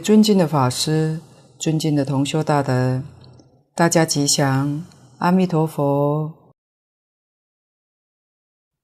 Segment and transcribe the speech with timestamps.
[0.00, 1.20] 尊敬的法师，
[1.58, 3.02] 尊敬的同修大德，
[3.74, 4.82] 大家吉祥，
[5.18, 6.32] 阿弥陀佛。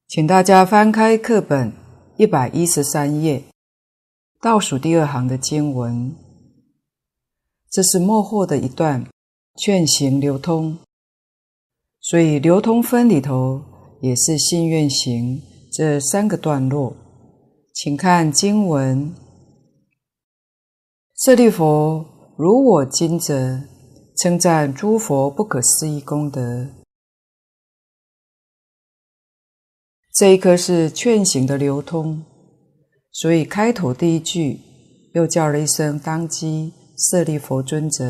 [0.07, 1.73] 请大家翻开课本
[2.17, 3.43] 一百一十三页，
[4.41, 6.15] 倒数第二行的经文。
[7.71, 9.05] 这是末后的一段
[9.57, 10.79] 劝行流通，
[12.01, 13.63] 所以流通分里头
[14.01, 16.95] 也是信愿行这三个段落。
[17.73, 19.13] 请看经文。
[21.19, 22.05] 舍利弗，
[22.37, 23.63] 如我今者，
[24.19, 26.69] 称赞诸佛不可思议功德。
[30.13, 32.23] 这一颗是劝行的流通，
[33.11, 34.61] 所以开头第一句
[35.15, 38.05] 又叫了一声当机，舍利弗尊者。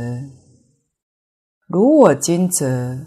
[1.68, 2.98] 如我今者，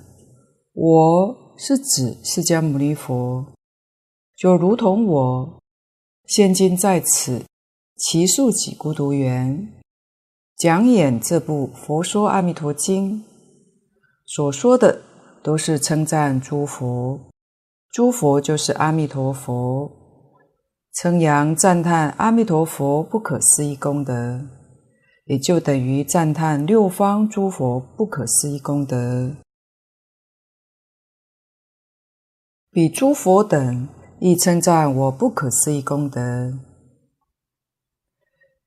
[0.72, 3.46] 我是指释迦牟尼佛，
[4.38, 5.60] 就如同我
[6.26, 7.44] 现今在此，
[7.98, 9.74] 只树给孤独园。
[10.60, 13.20] 讲演这部《佛说阿弥陀经》，
[14.26, 15.02] 所说的
[15.42, 17.18] 都是称赞诸佛，
[17.94, 19.90] 诸佛就是阿弥陀佛，
[20.96, 24.42] 称扬赞叹阿弥陀佛不可思议功德，
[25.28, 29.38] 也就等于赞叹六方诸佛不可思议功德。
[32.70, 33.88] 比诸佛等
[34.20, 36.60] 亦称赞我不可思议功德，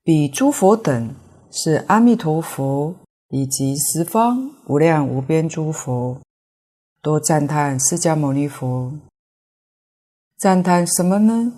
[0.03, 1.13] 比诸佛等。
[1.55, 2.95] 是阿弥陀佛
[3.29, 6.19] 以及十方无量无边诸佛，
[6.99, 8.91] 都赞叹释迦牟尼佛。
[10.35, 11.53] 赞叹什么呢？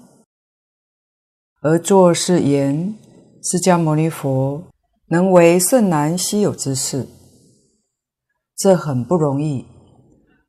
[1.61, 2.94] 而作是言：
[3.41, 4.66] 释迦牟尼佛
[5.07, 7.07] 能为甚难稀有之事，
[8.57, 9.66] 这很不容易，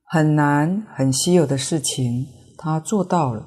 [0.02, 2.26] 很难很稀有的事情，
[2.58, 3.46] 他做到了，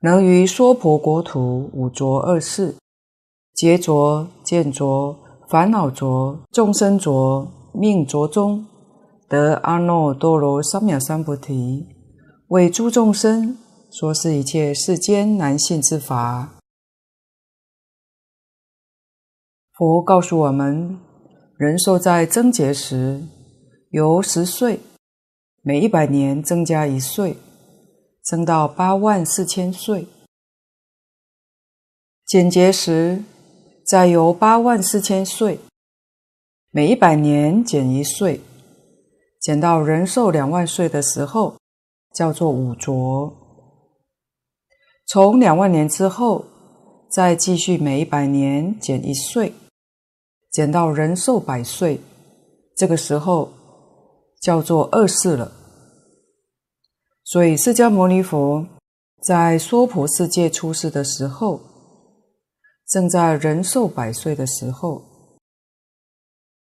[0.00, 2.74] 能于娑婆国土五浊恶世。
[3.58, 5.18] 劫浊、见浊、
[5.48, 8.64] 烦恼浊、众生浊、命浊中，
[9.28, 11.84] 得阿耨多罗三藐三菩提，
[12.50, 13.58] 为诸众生
[13.90, 16.60] 说是一切世间难信之法。
[19.72, 20.96] 佛告诉我们，
[21.56, 23.24] 人寿在增劫时，
[23.90, 24.78] 由十岁，
[25.62, 27.36] 每一百年增加一岁，
[28.22, 30.06] 增到八万四千岁；
[32.24, 33.24] 减劫时，
[33.88, 35.58] 再由八万四千岁，
[36.70, 38.42] 每一百年减一岁，
[39.40, 41.56] 减到人寿两万岁的时候，
[42.12, 43.32] 叫做五浊。
[45.06, 46.44] 从两万年之后，
[47.10, 49.54] 再继续每一百年减一岁，
[50.50, 51.98] 减到人寿百岁，
[52.76, 53.50] 这个时候
[54.42, 55.50] 叫做二世了。
[57.24, 58.66] 所以，释迦牟尼佛
[59.22, 61.58] 在娑婆世界出世的时候，
[62.88, 65.04] 正在人寿百岁的时候，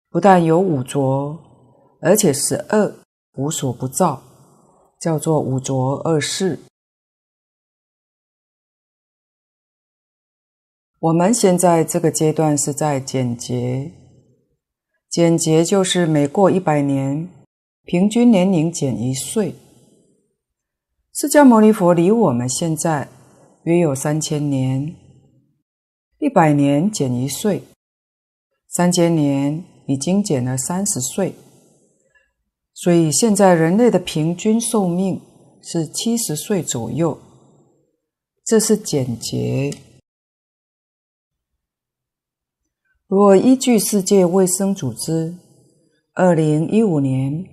[0.08, 1.38] 不但有五浊，
[2.00, 2.96] 而且十恶
[3.36, 4.22] 无所不造，
[4.98, 6.58] 叫做五浊恶世。
[10.98, 13.92] 我们现在这个阶段是在减劫，
[15.10, 17.28] 减劫就是每过一百年，
[17.82, 19.54] 平均年龄减一岁。
[21.12, 23.10] 释迦牟尼佛离我们现在
[23.64, 25.03] 约有三千年。
[26.24, 27.64] 一百年减一岁，
[28.66, 31.34] 三千年已经减了三十岁，
[32.72, 35.20] 所以现在人类的平均寿命
[35.62, 37.18] 是七十岁左右。
[38.42, 39.70] 这是简洁。
[43.06, 45.34] 若依据世界卫生组织
[46.14, 47.44] 二零一五年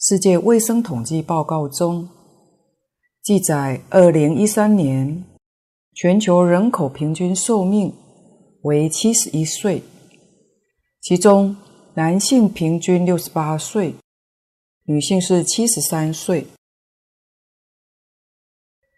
[0.00, 2.08] 世界卫生统计报告中
[3.22, 5.24] 记载，二零一三年。
[5.94, 7.94] 全球人口平均寿命
[8.62, 9.80] 为七十一岁，
[11.00, 11.56] 其中
[11.94, 13.94] 男性平均六十八岁，
[14.86, 16.48] 女性是七十三岁，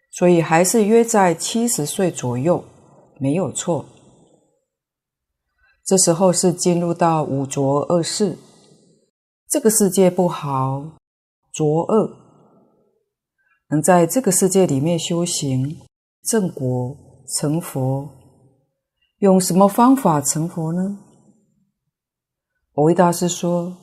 [0.09, 2.63] 所以还是约在七十岁左右，
[3.19, 3.85] 没有错。
[5.85, 8.39] 这时候是进入到五浊恶世，
[9.47, 10.97] 这个世界不好，
[11.53, 12.17] 浊恶，
[13.69, 15.86] 能在这个世界里面修行。
[16.27, 16.97] 正果
[17.39, 18.09] 成佛，
[19.19, 20.99] 用什么方法成佛呢？
[22.73, 23.77] 蕅益大师说：“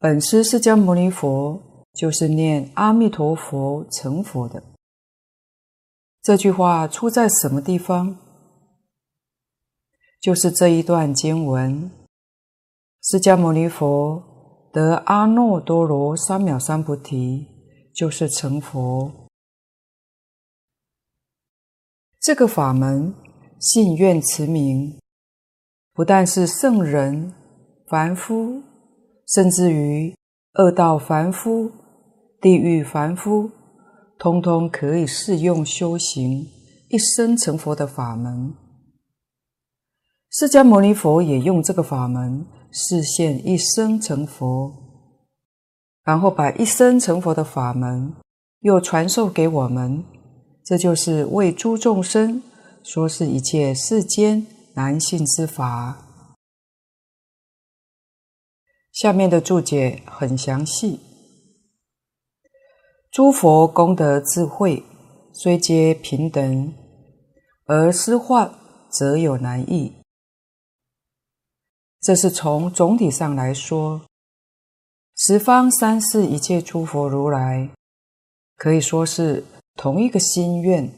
[0.00, 4.62] 本师释迦牟尼佛就是念阿弥陀佛成佛的。”
[6.20, 8.18] 这句话出在什么地方？
[10.20, 11.90] 就是这一段经文：
[13.00, 17.46] 释迦牟尼佛得阿耨多罗三藐三菩提，
[17.94, 19.27] 就是成佛。
[22.20, 23.14] 这个法门
[23.60, 24.98] 信愿持名，
[25.94, 27.32] 不但是圣人、
[27.86, 28.60] 凡夫，
[29.28, 30.12] 甚至于
[30.54, 31.70] 恶道凡夫、
[32.40, 33.48] 地狱凡夫，
[34.18, 36.44] 通通可以适用修行，
[36.88, 38.52] 一生成佛的法门。
[40.30, 44.72] 释迦牟尼佛也用这个法门示现一生成佛，
[46.02, 48.12] 然后把一生成佛的法门
[48.60, 50.04] 又传授给我们，
[50.68, 52.42] 这就是为诸众生
[52.84, 56.04] 说是一切世间难信之法。
[58.92, 61.00] 下面的注解很详细。
[63.10, 64.84] 诸佛功德智慧
[65.32, 66.74] 虽皆平等，
[67.64, 68.58] 而施化
[68.90, 69.94] 则有难易。
[72.02, 74.02] 这是从总体上来说，
[75.16, 77.70] 十方三世一切诸佛如来
[78.54, 79.42] 可以说是
[79.78, 80.90] 同一个心愿，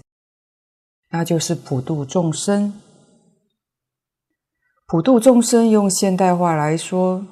[1.11, 2.73] 那就是普度众生。
[4.87, 7.27] 普度众生用现代话来说，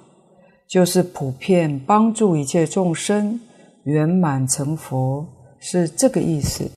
[0.69, 3.41] 就是普遍帮助一切众生
[3.85, 5.27] 圆满成佛，
[5.59, 6.71] 是这个意思。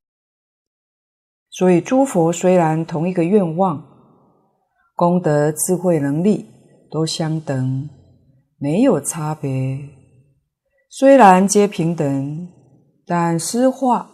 [1.49, 3.85] 所以诸佛虽然同一个愿望，
[4.95, 6.45] 功德、智慧、能力
[6.89, 7.89] 都相等，
[8.57, 9.79] 没有差别。
[10.89, 12.47] 虽然皆平等，
[13.05, 14.09] 但施化，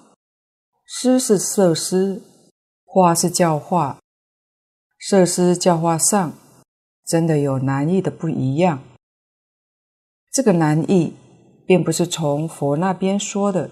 [0.89, 2.22] 施是设施，
[2.86, 4.00] 化是教化，
[4.98, 6.32] 设施教化上
[7.06, 8.82] 真的有难易的不一样。
[10.32, 11.13] 这个难易，
[11.65, 13.72] 并不是从佛那边说的，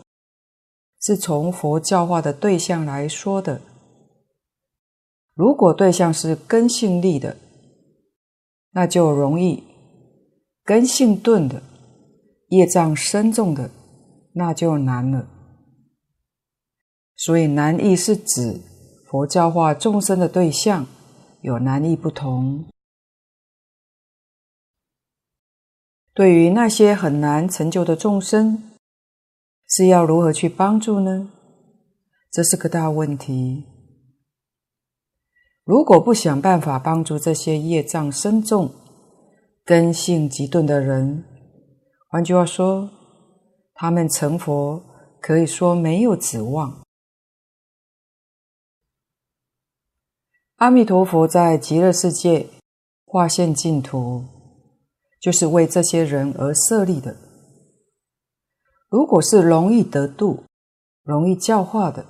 [0.99, 3.61] 是从佛教化的对象来说的。
[5.33, 7.37] 如果对象是根性利的，
[8.71, 9.63] 那就容易；
[10.65, 11.63] 根性钝的、
[12.49, 13.71] 业障深重的，
[14.33, 15.25] 那就难了。
[17.15, 18.61] 所以难易是指
[19.07, 20.85] 佛教化众生的对象
[21.41, 22.65] 有难易不同。
[26.13, 28.71] 对于那些很难成就的众生，
[29.67, 31.29] 是要如何去帮助呢？
[32.31, 33.65] 这是个大问题。
[35.63, 38.71] 如果不想办法帮助这些业障深重、
[39.65, 41.23] 根性极钝的人，
[42.07, 42.89] 换句话说，
[43.73, 44.81] 他们成佛
[45.19, 46.84] 可以说没有指望。
[50.57, 52.47] 阿弥陀佛在极乐世界
[53.05, 54.23] 化现净土。
[55.21, 57.15] 就是为这些人而设立的。
[58.89, 60.43] 如果是容易得度、
[61.03, 62.05] 容易教化的，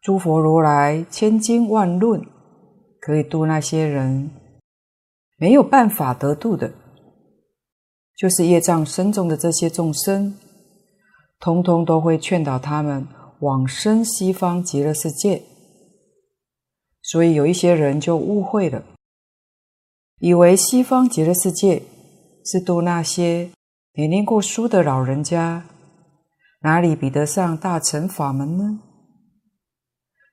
[0.00, 2.24] 诸佛如来千经万论
[3.00, 4.30] 可以度那些人；
[5.36, 6.72] 没有办法得度的，
[8.16, 10.38] 就是业障深重的这些众生，
[11.40, 13.08] 通通都会劝导他们
[13.40, 15.42] 往生西方极乐世界。
[17.02, 18.82] 所以有一些人就误会了。
[20.18, 21.82] 以为西方极乐世界
[22.44, 23.50] 是度那些
[23.92, 25.64] 没念过书的老人家，
[26.60, 28.80] 哪里比得上大乘法门呢？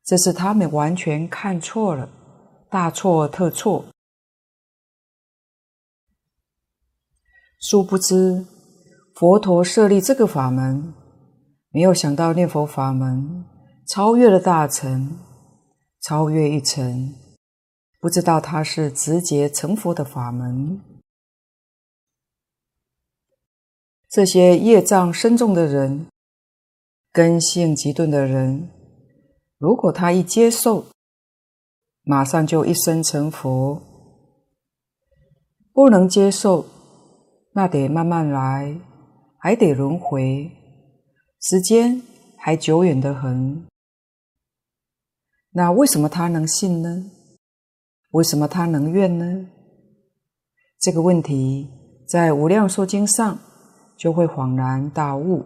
[0.05, 2.09] 这是他们完全看错了，
[2.69, 3.85] 大错特错。
[7.59, 8.45] 殊不知，
[9.15, 10.93] 佛陀设立这个法门，
[11.71, 13.45] 没有想到念佛法门
[13.85, 15.17] 超越了大乘，
[16.01, 17.15] 超越一层。
[18.01, 20.79] 不知道他是直接成佛的法门。
[24.09, 26.07] 这些业障深重的人，
[27.11, 28.69] 根性极钝的人，
[29.57, 30.85] 如果他一接受，
[32.01, 33.81] 马上就一生成佛；
[35.73, 36.65] 不能接受，
[37.53, 38.79] 那得慢慢来，
[39.37, 40.49] 还得轮回，
[41.41, 42.01] 时间
[42.35, 43.68] 还久远得很。
[45.51, 47.11] 那为什么他能信呢？
[48.11, 49.47] 为什么他能愿呢？
[50.79, 51.69] 这个问题
[52.07, 53.39] 在《无量寿经》上
[53.97, 55.45] 就会恍然大悟。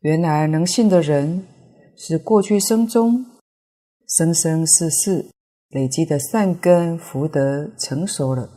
[0.00, 1.46] 原来能信的人
[1.96, 3.24] 是过去生中
[4.08, 5.30] 生生世世
[5.68, 8.50] 累积的善根福德成熟了，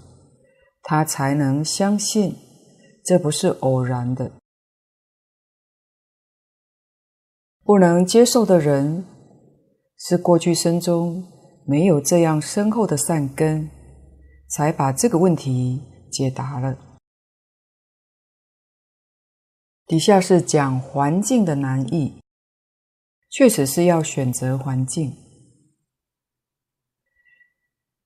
[0.82, 2.36] 他才能相信，
[3.04, 4.32] 这不是偶然的。
[7.63, 9.06] 不能接受的人
[9.97, 11.31] 是过去生中。
[11.67, 13.71] 没有这样深厚的善根，
[14.49, 16.77] 才把这个问题解答了。
[19.87, 22.21] 底下是讲环境的难易，
[23.31, 25.11] 确实是要选择环境。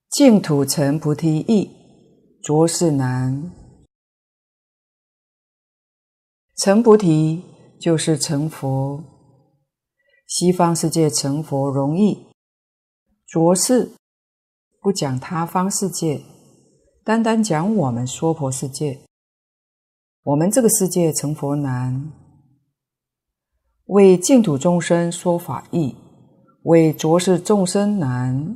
[0.10, 1.69] 净土成菩提易，
[2.41, 3.51] 着实难。
[6.55, 7.43] 成菩提
[7.77, 9.03] 就是成佛，
[10.30, 12.28] 西方世界成佛容易。
[13.26, 13.92] 着实
[14.80, 16.22] 不讲他方世界，
[17.04, 19.02] 单单讲我们娑婆世界。
[20.22, 22.12] 我们这个世界成佛难，
[23.86, 25.96] 为净土众生说法易，
[26.62, 28.56] 为浊世众生难。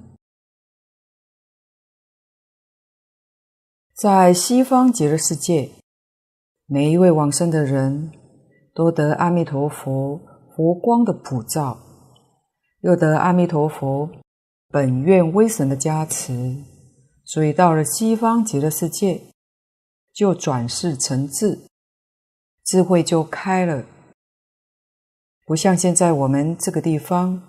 [3.96, 5.72] 在西方极乐世界，
[6.68, 8.12] 每一位往生的人
[8.75, 10.22] 都得阿弥陀佛
[10.55, 11.79] 佛光的普照，
[12.81, 14.10] 又得阿弥陀佛
[14.69, 16.55] 本愿威神的加持，
[17.25, 19.22] 所以到了西方极乐世界，
[20.13, 21.67] 就转世成智，
[22.63, 23.83] 智慧就开了。
[25.45, 27.41] 不像现在我们这个地方，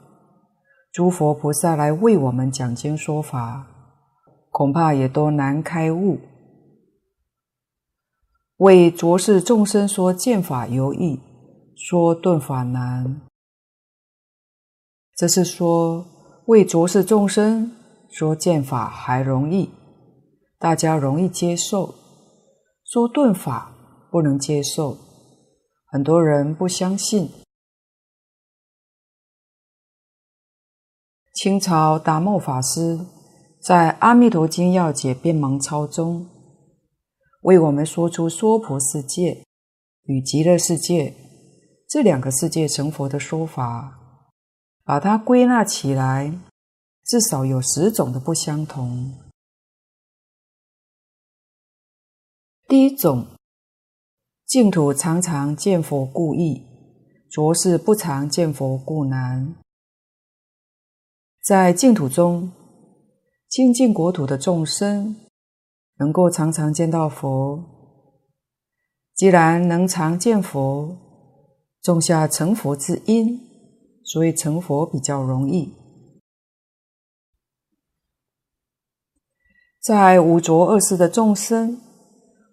[0.91, 3.67] 诸佛菩萨来为我们讲经说法，
[4.51, 6.19] 恐怕也都难开悟。
[8.57, 11.21] 为浊世众生说见法尤易，
[11.77, 13.21] 说顿法难。
[15.17, 16.07] 这是说
[16.47, 17.73] 为浊世众生
[18.11, 19.71] 说见法还容易，
[20.59, 21.95] 大家容易接受；
[22.85, 23.75] 说顿法
[24.11, 24.97] 不能接受，
[25.87, 27.31] 很多人不相信。
[31.33, 33.01] 清朝达默法师
[33.61, 36.29] 在《阿弥陀经要解辩盲钞》中，
[37.43, 39.45] 为我们说出娑婆世界
[40.05, 41.13] 与极乐世界
[41.95, 44.01] 这两个世界成佛的说法，
[44.83, 46.37] 把它归纳起来，
[47.05, 49.15] 至少有十种的不相同。
[52.67, 53.29] 第一种，
[54.45, 56.65] 净土常常见佛故易，
[57.31, 59.55] 浊世不常见佛故难。
[61.45, 62.51] 在净土中，
[63.49, 65.15] 清净国土的众生
[65.99, 67.63] 能够常常见到佛。
[69.15, 70.99] 既然能常见佛，
[71.85, 73.39] 种下成佛之因，
[74.03, 75.73] 所以成佛比较容易。
[79.81, 81.81] 在五浊恶世的众生，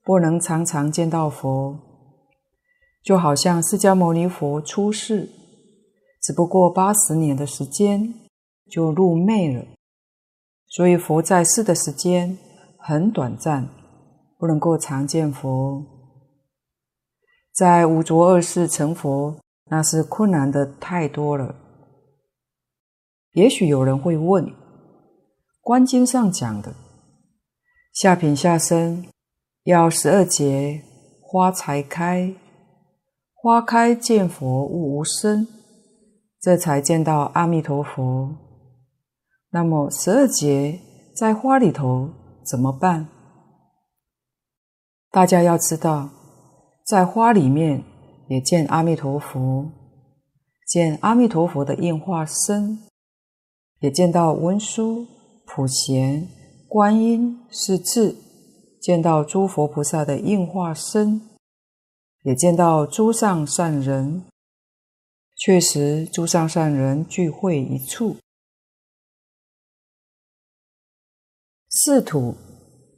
[0.03, 1.79] 不能常常见到佛，
[3.01, 5.29] 就好像释迦牟尼佛出世，
[6.21, 8.13] 只不过八十年的时间。
[8.69, 9.65] 就入灭了，
[10.69, 12.37] 所以佛在世的时间
[12.77, 13.67] 很短暂，
[14.37, 15.90] 不能够常见佛。
[17.53, 21.55] 在五浊恶世成佛，那是困难的太多了。
[23.33, 24.45] 也许有人会问，
[25.61, 26.73] 《观经》上讲的
[27.93, 29.05] 下品下生
[29.63, 30.81] 要十二劫
[31.21, 32.33] 花才开，
[33.33, 35.47] 花开见佛悟无生，
[36.39, 38.35] 这才见到阿弥陀佛。
[39.51, 40.79] 那么十二劫
[41.15, 42.09] 在花里头
[42.45, 43.07] 怎么办？
[45.09, 46.09] 大家要知道，
[46.91, 47.85] 在花里面
[48.27, 49.71] 也见阿弥陀佛，
[50.67, 52.79] 见阿弥陀佛的应化身，
[53.79, 55.07] 也见到文殊、
[55.45, 56.27] 普贤、
[56.67, 58.17] 观音、是智，
[58.81, 61.21] 见到诸佛菩萨的应化身，
[62.23, 64.25] 也见到诸上善人。
[65.37, 68.17] 确实，诸上善人聚会一处。
[71.69, 72.35] 四土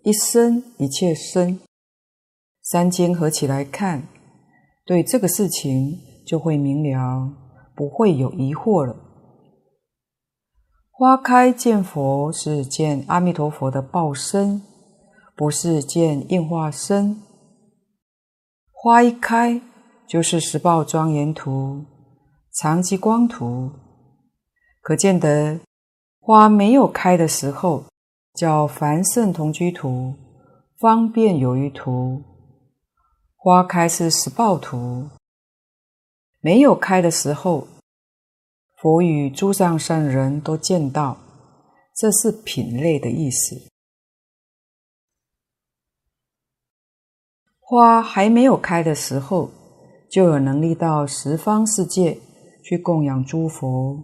[0.03, 1.59] 一生一切生，
[2.63, 4.07] 三间合起来看，
[4.85, 7.31] 对这个事情就会明了，
[7.75, 8.95] 不会有疑惑了。
[10.89, 14.61] 花开见佛是见阿弥陀佛的报身，
[15.35, 17.21] 不是见应化身。
[18.71, 19.61] 花一开
[20.07, 21.83] 就是十报庄严图、
[22.53, 23.71] 常寂光图，
[24.81, 25.59] 可见得
[26.19, 27.83] 花没有开的时候。
[28.33, 30.15] 叫凡圣同居图、
[30.79, 32.19] 方便有余图，
[33.43, 35.09] 花开是十报图，
[36.39, 37.67] 没有开的时候，
[38.77, 41.17] 佛与诸上善人都见到，
[41.93, 43.67] 这是品类的意思。
[47.59, 49.51] 花还没有开的时候，
[50.09, 52.17] 就有能力到十方世界
[52.63, 54.01] 去供养诸佛，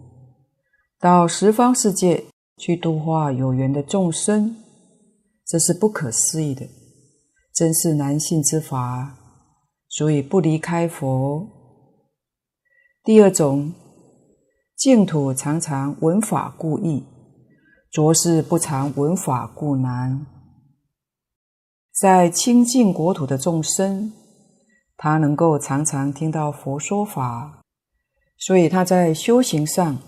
[0.98, 2.26] 到十方世界。
[2.58, 4.54] 去度化有缘的众生，
[5.46, 6.68] 这是不可思议的，
[7.54, 9.16] 真是难信之法，
[9.90, 11.46] 所以不离开佛。
[13.04, 13.74] 第二种，
[14.76, 17.04] 净土常常闻法故易，
[17.90, 20.24] 浊世不常闻法故难。
[21.92, 24.12] 在清净国土的众生，
[24.96, 27.62] 他能够常常听到佛说法，
[28.38, 29.98] 所以他在修行上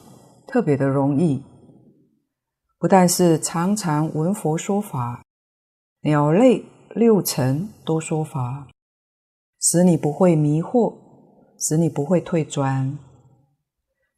[0.46, 1.42] 特别的容易。
[2.78, 5.22] 不但是常常闻佛说法，
[6.02, 8.68] 鸟类六尘都说法，
[9.62, 10.92] 使你不会迷惑，
[11.56, 12.98] 使你不会退转。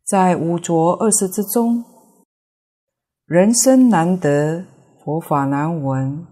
[0.02, 1.84] 在五浊恶世之中，
[3.26, 4.64] 人生难得
[5.04, 6.26] 佛法难闻，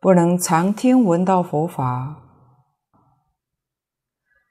[0.00, 2.24] 不能常听闻到佛法。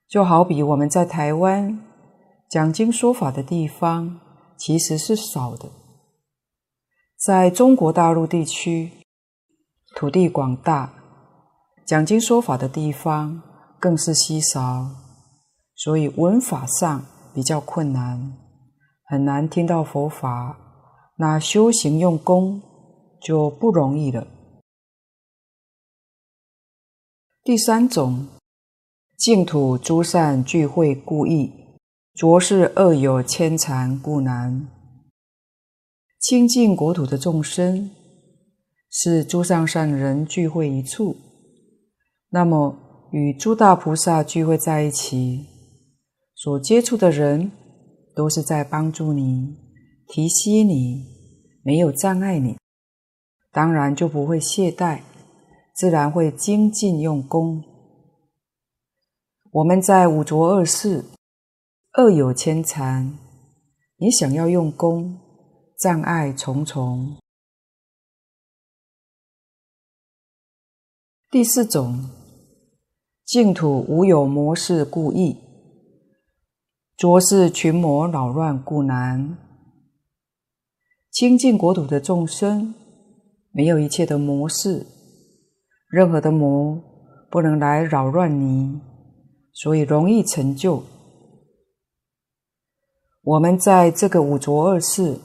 [0.07, 1.83] 就好比我们在台湾
[2.49, 4.21] 讲经说法的地方，
[4.57, 5.69] 其实是少的。
[7.17, 8.91] 在中国大陆地区，
[9.95, 10.93] 土地广大，
[11.85, 13.41] 讲经说法的地方
[13.79, 14.89] 更是稀少，
[15.75, 18.33] 所以文法上比较困难，
[19.05, 20.57] 很难听到佛法。
[21.17, 22.61] 那修行用功
[23.21, 24.27] 就不容易了。
[27.43, 28.27] 第三种。
[29.17, 31.51] 净土诸善聚会故易，
[32.13, 34.67] 浊世恶有牵缠故难。
[36.19, 37.89] 清净国土的众生，
[38.91, 41.17] 是诸上善人聚会一处，
[42.29, 42.77] 那么
[43.11, 45.45] 与诸大菩萨聚会在一起，
[46.35, 47.51] 所接触的人
[48.15, 49.55] 都是在帮助你、
[50.07, 51.05] 提携你，
[51.63, 52.57] 没有障碍你，
[53.51, 55.01] 当然就不会懈怠，
[55.73, 57.63] 自然会精进用功。
[59.51, 61.05] 我们在五浊恶世，
[61.97, 63.17] 恶有千缠，
[63.95, 65.17] 你想要用功，
[65.79, 67.17] 障碍重重。
[71.31, 72.09] 第四种，
[73.27, 75.35] 净土无有魔事故意，
[76.95, 79.37] 浊世群魔扰乱故难。
[81.11, 82.73] 清净国土的众生，
[83.51, 84.87] 没有一切的魔事，
[85.89, 86.81] 任何的魔
[87.29, 88.79] 不能来扰乱你。
[89.51, 90.81] 所以容易成就。
[93.23, 95.19] 我们在这个五浊恶世，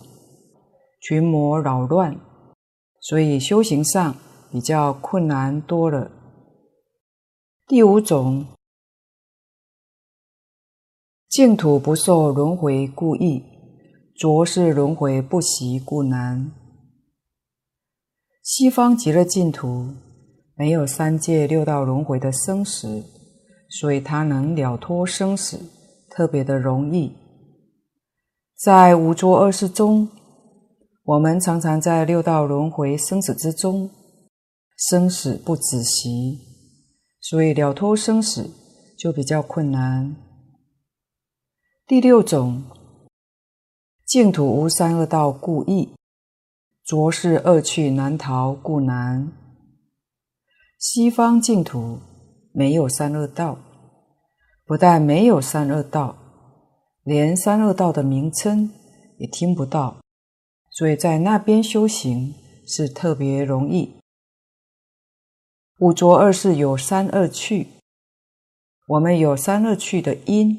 [1.00, 2.18] 群魔扰乱，
[2.98, 4.16] 所以修行上
[4.50, 6.10] 比较困难多了。
[7.74, 8.48] 第五种，
[11.26, 13.42] 净土不受轮回故易，
[14.14, 16.52] 浊世轮回不习故难。
[18.42, 19.88] 西方极乐净土
[20.54, 23.06] 没有三界六道轮回的生死。
[23.70, 25.58] 所以它能了脱生死，
[26.10, 27.16] 特别的容易。
[28.54, 30.10] 在五浊二世中，
[31.04, 33.88] 我们常常在六道轮回生死之中，
[34.76, 36.51] 生死不止息，
[37.22, 38.50] 所以了脱生死
[38.98, 40.14] 就比较困难。
[41.86, 42.64] 第六种，
[44.04, 45.94] 净土无三恶道故易，
[46.84, 49.32] 浊世恶趣难逃故难。
[50.78, 52.00] 西方净土。
[52.54, 53.58] 没有三恶道，
[54.66, 56.18] 不但没有三恶道，
[57.02, 58.70] 连三恶道的名称
[59.16, 60.02] 也听不到，
[60.68, 62.34] 所以在那边修行
[62.66, 64.01] 是特别容易。
[65.82, 67.66] 五浊二世有三恶趣，
[68.86, 70.56] 我们有三恶趣的因，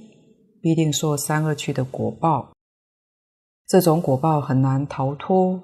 [0.61, 2.51] 必定受三恶趣的果报，
[3.65, 5.61] 这种果报很难逃脱，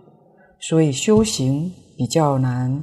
[0.61, 2.81] 所以修行比较难。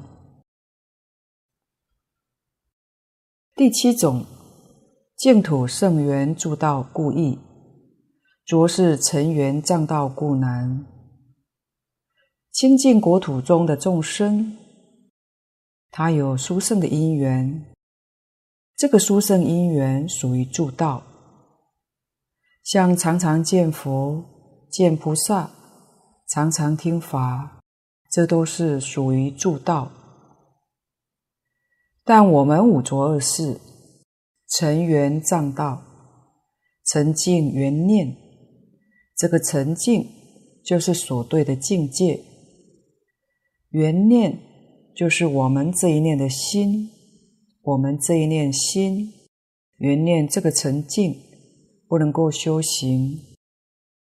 [3.55, 4.27] 第七种，
[5.17, 7.39] 净土圣缘助道故易，
[8.45, 10.85] 浊世尘缘障道故难。
[12.53, 14.59] 清净国土中的众生，
[15.91, 17.65] 他有殊胜的因缘，
[18.77, 21.03] 这个殊胜因缘属于助道，
[22.63, 24.25] 像常常见佛、
[24.71, 25.51] 见菩萨，
[26.29, 27.61] 常常听法，
[28.11, 29.91] 这都是属于助道。
[32.05, 33.61] 但我们五浊二世，
[34.51, 35.83] 尘缘障道，
[36.85, 38.17] 尘境缘念，
[39.17, 40.07] 这个尘境
[40.65, 42.23] 就是所对的境界，
[43.71, 44.39] 缘念
[44.97, 46.89] 就是我们这一念的心，
[47.61, 49.13] 我们这一念心
[49.77, 51.15] 缘念这个沉静
[51.87, 53.21] 不能够修行，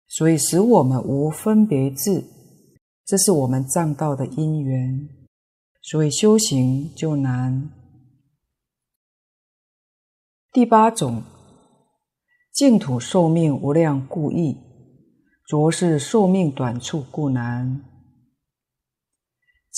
[0.08, 2.24] 所以使我们无分别智，
[3.06, 5.10] 这是我们障道的因缘，
[5.82, 7.70] 所以修行就难。
[10.54, 11.22] 第八种，
[12.54, 14.56] 净土寿命无量故易，
[15.46, 17.84] 浊世寿命短促故难。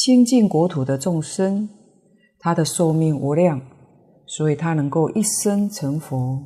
[0.02, 1.68] 清净国土的众生，
[2.40, 3.60] 他的寿命无量，
[4.26, 6.42] 所以他能够一生成佛。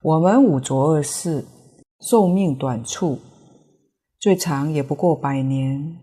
[0.00, 1.44] 我们五浊恶世
[2.00, 3.18] 寿命短促，
[4.18, 5.98] 最长也不过百年，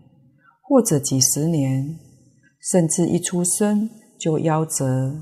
[0.62, 1.98] 或者几十年，
[2.60, 5.12] 甚至一出生就夭折。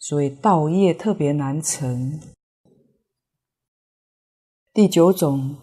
[0.00, 2.20] 所以道业特别难成。
[4.74, 5.56] 第九种，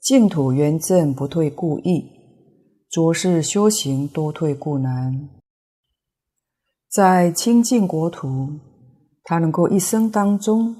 [0.00, 2.19] 净土圆正不退故易，
[2.90, 5.28] 浊世修行多退故难。
[6.90, 8.48] 在清净国土，
[9.22, 10.74] 他能够一生当中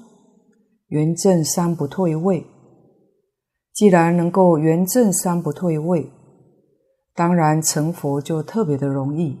[0.87, 2.45] 圆正三不退位。
[3.73, 6.11] 既然能够圆正三不退位，
[7.15, 9.39] 当然成佛就特别的容易。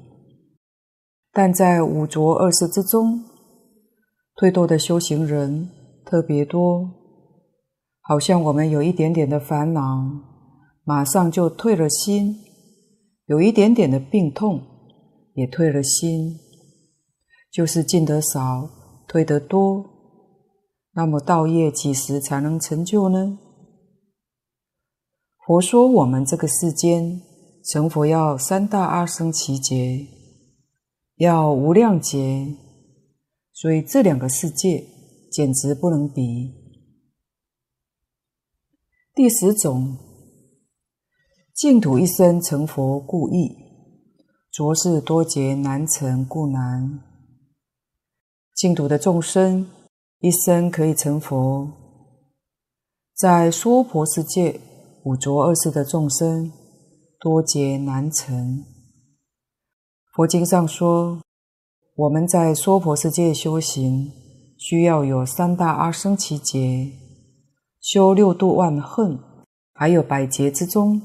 [1.33, 3.21] 但在五浊二世之中，
[4.35, 5.69] 退堕的修行人
[6.05, 6.89] 特别多，
[7.99, 10.09] 好像我们有一点点的烦恼，
[10.85, 12.33] 马上就退了心；
[13.31, 14.61] 有一点点的病痛，
[15.35, 16.37] 也退了心。
[17.49, 18.69] 就是进得少，
[19.07, 19.85] 退得多，
[20.91, 23.39] 那么道业几时才能成就呢？
[25.45, 27.21] 佛说我们这个世间
[27.71, 30.07] 成佛要三大阿僧只劫。
[31.15, 32.57] 要无量劫，
[33.53, 34.83] 所以这两个世界
[35.31, 36.53] 简直不能比。
[39.15, 39.97] 第十种，
[41.53, 43.55] 净土一生成佛故易，
[44.51, 47.01] 浊世多劫难成故难。
[48.55, 49.69] 净土的众生
[50.19, 51.69] 一生可以成佛，
[53.13, 54.61] 在娑婆世界
[55.03, 56.51] 五浊二世的众生
[57.19, 58.63] 多劫难成。
[60.15, 61.19] 佛经上说，
[61.95, 64.09] 我们在娑婆世界修行，
[64.57, 66.93] 需要有三大阿僧祇劫，
[67.81, 69.19] 修六度万恨，
[69.73, 71.01] 还有百劫之中，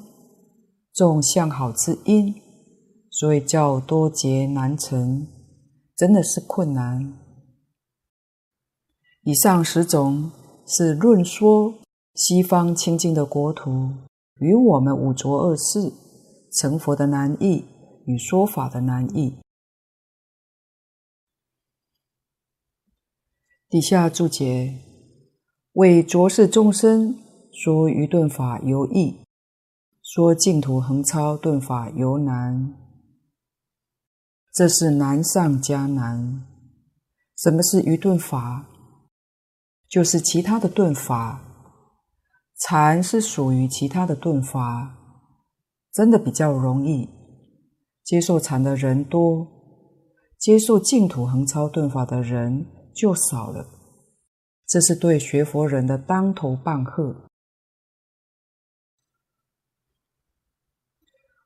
[0.96, 2.34] 众相好之因，
[3.10, 5.28] 所以叫多劫难成，
[5.94, 7.12] 真的是困难。
[9.22, 10.32] 以上十种
[10.66, 11.74] 是论说
[12.14, 13.90] 西方清净的国土
[14.40, 15.92] 与我们五浊恶世
[16.50, 17.76] 成佛的难易。
[18.08, 19.36] 与说法的难易。
[23.68, 24.78] 底下注解：
[25.72, 27.18] 为浊世众生
[27.52, 29.25] 说愚钝法尤易，
[30.16, 32.72] 说净土横超顿法尤难。
[34.54, 36.42] 这是难上加难。
[37.36, 38.64] 什么是愚钝法？
[39.90, 41.42] 就是其他的顿法。
[42.58, 44.96] 禅是属于其他的顿法，
[45.92, 47.06] 真的比较容易。
[48.02, 49.46] 接受禅的人多，
[50.38, 53.68] 接受净土横超顿法的人就少了。
[54.66, 57.14] 这是对学佛人的当头棒喝。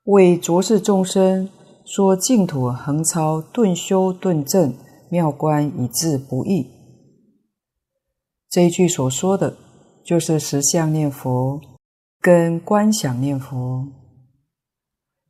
[0.05, 1.49] 为浊世众生
[1.85, 4.73] 说净土横超顿修顿证
[5.09, 6.67] 妙观以至不易。
[8.49, 9.55] 这一句所说的，
[10.03, 11.61] 就是实相念佛
[12.19, 13.87] 跟观想念佛。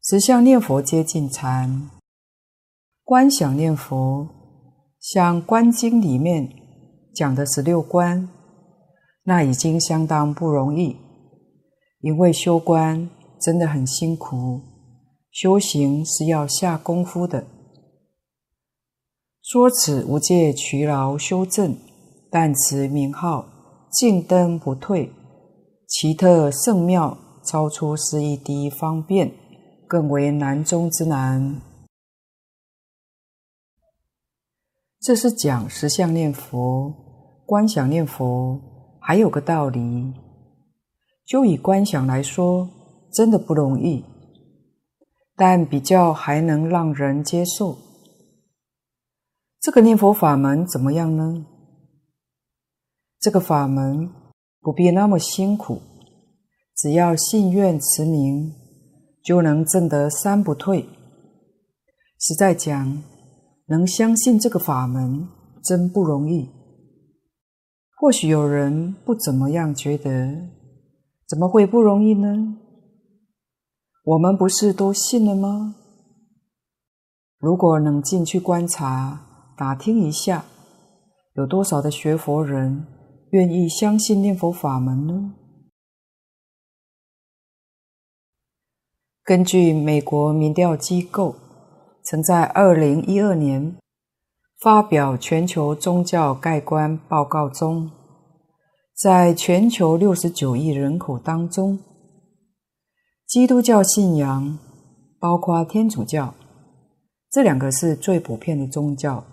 [0.04, 1.92] 实相念佛接近禅，
[3.04, 4.28] 观想念佛
[5.00, 6.50] 像《观经》里面
[7.14, 8.30] 讲的十六观，
[9.24, 10.96] 那已经相当不容易，
[12.00, 13.10] 因为修观
[13.42, 14.62] 真的很辛苦，
[15.32, 17.48] 修行是要下功夫的。
[19.42, 21.76] 说此无戒劬劳修证，
[22.30, 23.46] 但此名号
[23.92, 25.12] 径登不退，
[25.88, 29.32] 奇特胜妙，超出思议第一方便。
[29.88, 31.60] 更为难中之难。
[35.02, 36.94] 这是讲实相念佛、
[37.46, 38.58] 观想念佛，
[39.02, 40.14] 还有个道理。
[41.26, 42.70] 就以观想来说，
[43.12, 44.04] 真的不容易，
[45.36, 47.78] 但比较还能让人接受。
[49.60, 51.46] 这个念佛法门怎么样呢？
[53.20, 54.10] 这个法门
[54.60, 55.82] 不必那么辛苦，
[56.76, 58.54] 只要信愿持名。
[59.24, 60.84] 就能证得三不退。
[62.20, 63.04] 实在讲，
[63.68, 65.28] 能相信这个法门
[65.64, 66.50] 真不容易。
[67.98, 70.50] 或许有人不怎么样觉得，
[71.28, 72.58] 怎么会不容易呢？
[74.04, 75.76] 我们不是都信了吗？
[77.38, 80.46] 如果能进去观察、打听一下，
[81.36, 82.88] 有多少的学佛人
[83.30, 85.36] 愿意相信念佛法门呢？
[89.24, 91.36] 根据美国民调机构
[92.04, 93.78] 曾在二零一二年
[94.60, 97.92] 发表全球宗教概观报告中，
[98.96, 101.80] 在全球六十九亿人口当中，
[103.32, 104.60] 基督教信仰
[105.18, 106.36] 包括天主教，
[107.30, 109.24] 这两个是最普遍的宗教，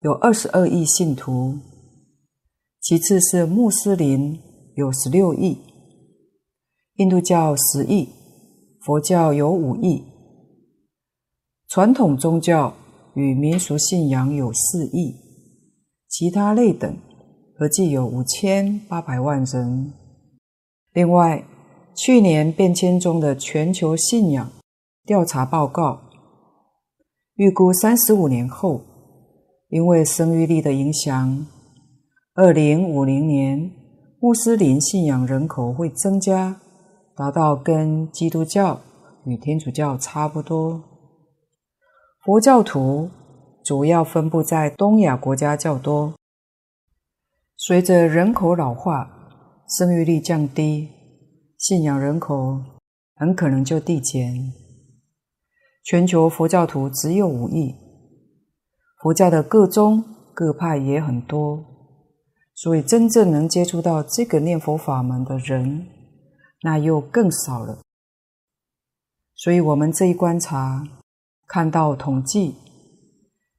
[0.00, 1.60] 有二十二亿信徒；
[2.80, 4.40] 其次是穆斯林，
[4.74, 5.58] 有十六亿；
[6.96, 8.08] 印度教十亿。
[8.80, 10.02] 佛教有五亿，
[11.68, 12.74] 传统宗教
[13.14, 15.14] 与民俗信仰有四亿，
[16.08, 16.98] 其他类等
[17.56, 19.92] 合计有五千八百万人。
[20.92, 21.44] 另外，
[21.94, 24.50] 去年变迁中的全球信仰
[25.04, 26.00] 调查报告
[27.36, 28.82] 预估，三十五年后，
[29.68, 31.46] 因为生育力的影响，
[32.34, 33.70] 二零五零年
[34.20, 36.60] 穆斯林信仰人口会增加。
[37.16, 38.80] 达到跟基督教
[39.24, 40.82] 与天主教差不多。
[42.24, 43.08] 佛教徒
[43.64, 46.12] 主要分布在东亚国家较多。
[47.56, 49.08] 随着人口老化，
[49.78, 50.88] 生育率降低，
[51.58, 52.60] 信仰人口
[53.14, 54.52] 很可能就递减。
[55.82, 57.74] 全球佛教徒只有五亿，
[59.02, 61.62] 佛教的各宗各派也很多，
[62.54, 65.86] 所以真正能接触到这个念佛法门的人，
[66.62, 67.80] 那又更少了。
[69.34, 70.88] 所以我们这一观察，
[71.46, 72.54] 看到统计，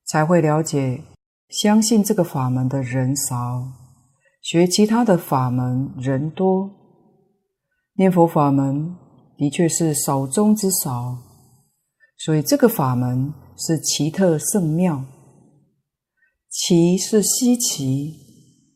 [0.05, 1.03] 才会了解，
[1.49, 3.63] 相信这个法门的人少。
[4.41, 6.69] 学其他的法门人多，
[7.97, 8.93] 念佛法门
[9.37, 11.17] 的确是少中之少，
[12.17, 15.05] 所以这个法门是奇特甚妙。
[16.49, 18.13] 奇是稀奇，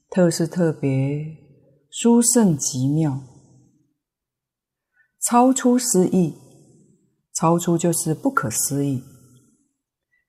[0.09, 1.37] 特是特别，
[1.89, 3.21] 殊胜极妙，
[5.21, 6.35] 超出思议，
[7.33, 9.03] 超出就是不可思议，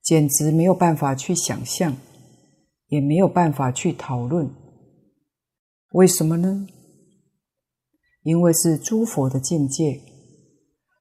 [0.03, 1.97] 简直没有办法去想象，
[2.89, 4.49] 也没有办法去讨论。
[5.93, 6.67] 为什么呢？
[8.23, 10.01] 因为是诸佛的境界，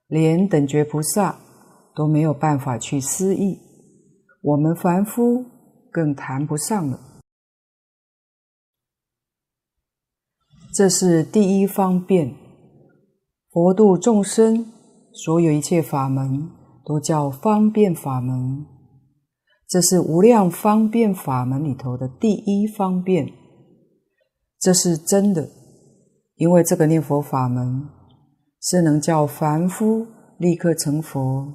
[0.07, 1.39] 连等觉菩萨
[1.95, 3.59] 都没有办法去思议，
[4.41, 5.43] 我们凡夫
[5.91, 6.99] 更谈不上了。
[10.73, 12.35] 这是第一方便，
[13.51, 14.71] 佛度众生，
[15.11, 16.49] 所有一切法门
[16.85, 18.65] 都叫方便法门。
[19.67, 23.31] 这是无量方便法门里头的第一方便。
[24.59, 25.49] 这是真的，
[26.39, 27.85] 因为这个念佛法门
[28.61, 31.53] 是能叫凡夫立刻成佛，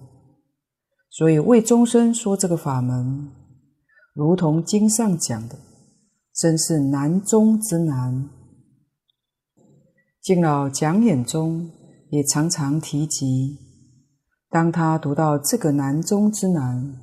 [1.08, 3.30] 所以为众生说这个法门，
[4.12, 5.56] 如同经上讲的，
[6.34, 8.28] 真是难中之难。
[10.20, 11.70] 敬老讲演中
[12.10, 13.58] 也常常提及，
[14.50, 16.94] 当他读到这个难中之难，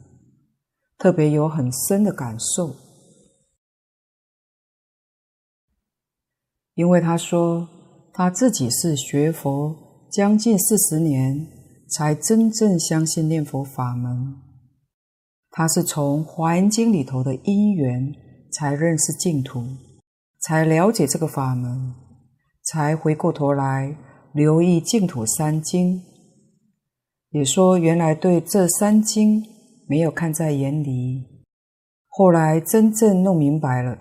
[0.99, 2.75] 特别有很深的感受。
[6.81, 7.69] 因为他说
[8.11, 9.75] 他自己是学佛
[10.11, 11.47] 将近四十年，
[11.87, 14.35] 才真正相信念佛法门。
[15.51, 18.11] 他是从《华严经》里头的因缘
[18.51, 19.63] 才认识净土，
[20.39, 21.93] 才了解这个法门，
[22.63, 23.95] 才回过头来
[24.33, 26.01] 留意净土三经。
[27.29, 29.45] 也说原来对这三经
[29.87, 31.27] 没有看在眼里，
[32.07, 33.95] 后来真正弄明白了。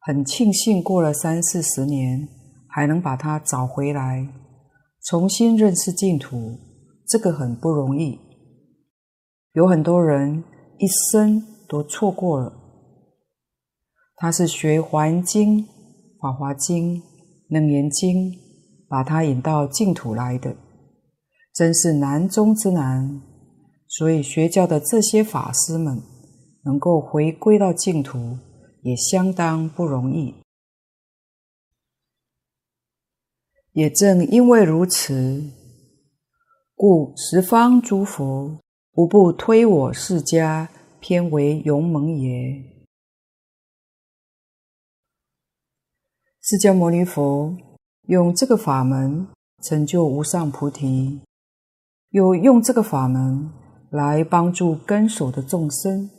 [0.00, 2.28] 很庆幸，过了三四十年，
[2.68, 4.26] 还能把它找回来，
[5.04, 6.56] 重新认识净土，
[7.06, 8.18] 这个很不容易。
[9.52, 10.44] 有很多人
[10.78, 12.52] 一生都错过了。
[14.16, 15.58] 他是学《华严经》
[16.20, 16.96] 《法华经》
[17.48, 18.32] 《楞严经》，
[18.88, 20.56] 把他引到净土来的，
[21.54, 23.20] 真是难中之难。
[23.88, 26.02] 所以学教的这些法师们，
[26.64, 28.38] 能够回归到净土。
[28.82, 30.34] 也相当不容易，
[33.72, 35.52] 也正因为如此，
[36.74, 38.60] 故十方诸佛
[38.92, 40.68] 无不推我释迦
[41.00, 42.64] 偏为勇猛也。
[46.40, 47.56] 释迦牟尼佛
[48.06, 49.28] 用这个法门
[49.62, 51.20] 成就无上菩提，
[52.10, 53.52] 又用这个法门
[53.90, 56.10] 来帮助根手的众生。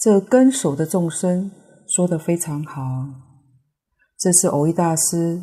[0.00, 1.50] 这根熟的众生
[1.86, 2.80] 说得非常好，
[4.16, 5.42] 这是蕅益大师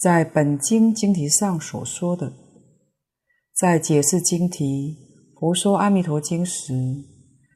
[0.00, 2.32] 在本经经题上所说的。
[3.54, 4.96] 在解释经题
[5.38, 6.74] 《佛说阿弥陀经》时，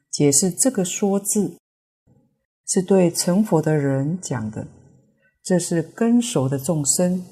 [0.09, 1.57] 解释这个“说”字
[2.65, 4.65] 是对成佛的人讲的。
[5.43, 7.25] 这是根熟的众生，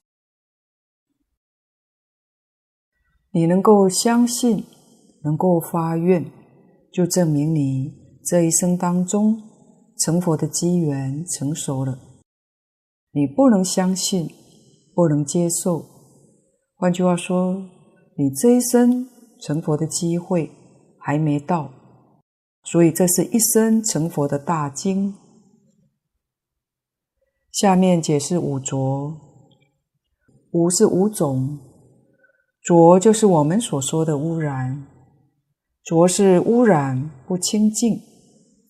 [3.32, 4.65] 你能够相信，
[5.24, 6.30] 能够发愿，
[6.91, 8.07] 就证明你。
[8.30, 9.42] 这一生当中，
[10.00, 11.98] 成佛的机缘成熟了，
[13.13, 14.30] 你不能相信，
[14.94, 15.86] 不能接受。
[16.76, 17.56] 换句话说，
[18.18, 19.08] 你这一生
[19.40, 20.52] 成佛的机会
[21.00, 21.72] 还没到，
[22.66, 25.16] 所以这是一生成佛的大经。
[27.54, 29.16] 下面解释五浊，
[30.52, 31.58] 五是五种，
[32.62, 34.86] 浊就是我们所说的污染，
[35.86, 38.07] 浊是污染不清净。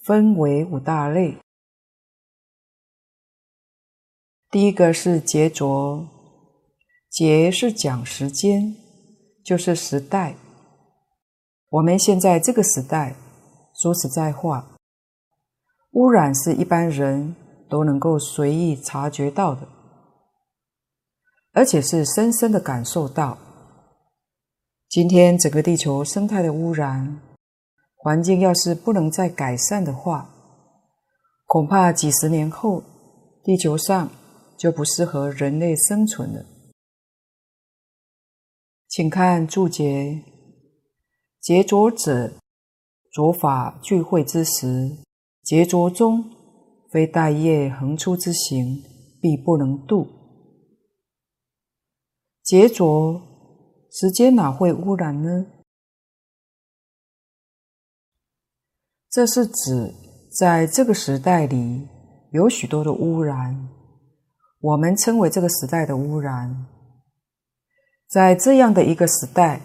[0.07, 1.37] 分为五大类，
[4.49, 6.07] 第一个是劫浊，
[7.09, 8.73] 劫是讲时间，
[9.43, 10.37] 就是时代。
[11.67, 13.17] 我们现在这个时代，
[13.81, 14.77] 说实在话，
[15.91, 17.35] 污染是一般人
[17.69, 19.67] 都能够随意察觉到的，
[21.51, 23.37] 而且是深深的感受到。
[24.87, 27.19] 今天整个地球生态的污染，
[28.07, 30.33] 环境要是不能再改善的话，
[31.45, 32.81] 恐怕几十年后，
[33.43, 34.09] 地球上
[34.57, 36.45] 就不适合人类生存了。
[38.87, 40.23] 请看注解：
[41.41, 42.31] 劫浊者，
[43.11, 44.89] 浊法聚会之时，
[45.43, 46.23] 劫浊中
[46.89, 48.81] 非待业横出之行，
[49.21, 50.07] 必不能度。
[52.41, 53.21] 劫浊，
[53.91, 55.45] 时间哪会污染呢？
[59.17, 59.95] 这是指
[60.29, 61.87] 在这个时代里
[62.33, 63.67] 有许多的污染，
[64.59, 66.67] 我们称为这个时代的污染。
[68.07, 69.63] 在这样的一个时代，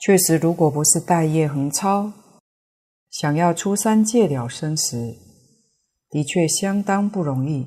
[0.00, 2.12] 确实，如果不是待业横超，
[3.10, 5.12] 想要出三界了生死，
[6.08, 7.66] 的确相当不容易。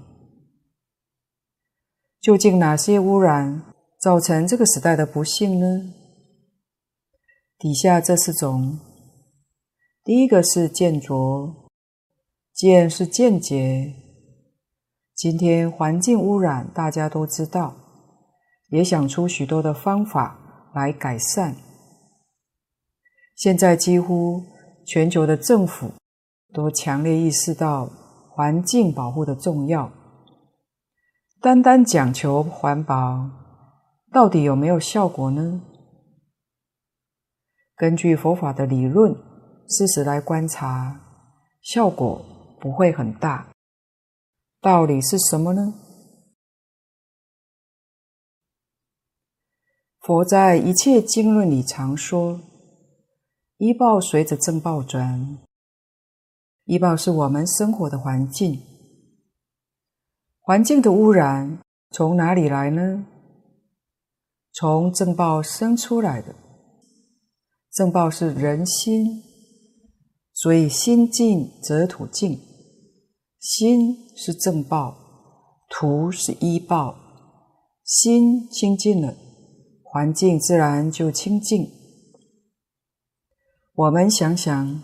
[2.22, 3.64] 究竟哪些污染
[4.00, 5.94] 造成这个时代的不幸呢？
[7.60, 8.80] 底下这四种，
[10.06, 11.68] 第一个是见浊，
[12.54, 13.92] 见是见解。
[15.16, 17.74] 今天环境污染，大家都知道。
[18.70, 21.56] 也想出许多的方法来改善。
[23.36, 24.44] 现在几乎
[24.86, 25.92] 全球的政府
[26.54, 27.90] 都强烈意识到
[28.30, 29.92] 环境保护的重要。
[31.42, 33.28] 单单讲求环保，
[34.12, 35.62] 到底有没有效果呢？
[37.76, 39.16] 根据佛法的理论、
[39.68, 41.00] 事实来观察，
[41.62, 42.24] 效果
[42.60, 43.52] 不会很大。
[44.62, 45.74] 道理是什么呢？
[50.00, 52.40] 佛在一切经论里常说
[53.58, 55.40] ：“依报随着正报转。”
[56.66, 58.62] 依报是我们生活的环境，
[60.42, 63.06] 环境的污染从哪里来呢？
[64.52, 66.36] 从正报生出来的。
[67.72, 69.22] 正报是人心，
[70.36, 72.40] 所以心净则土净。
[73.40, 74.96] 心是正报，
[75.70, 76.96] 土是依报，
[77.84, 79.16] 心清净了。
[79.84, 81.72] 环境自然就清净。
[83.76, 84.84] 我们想想，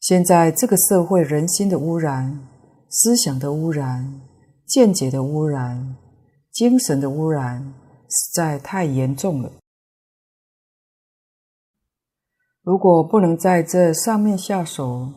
[0.00, 2.48] 现在这个社会人心的污染、
[2.88, 4.22] 思想的污染、
[4.66, 5.96] 见解的污染、
[6.50, 7.74] 精神的污染，
[8.08, 9.52] 实在太严重了。
[12.64, 15.12] 如果不能在这上面下手，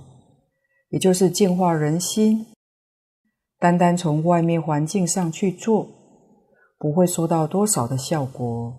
[0.89, 2.45] 也就是净化人心，
[3.57, 5.87] 单单从外面环境上去做，
[6.77, 8.73] 不会收到多少的效果。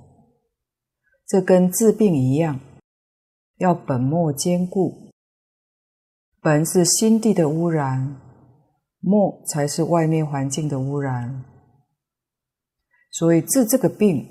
[1.27, 2.61] 这跟治病一样，
[3.57, 5.09] 要本末兼顾。
[6.43, 8.21] 本是心地的污染，
[9.01, 11.43] 末才是外面环境的污染。
[13.11, 14.27] 所以治这个病，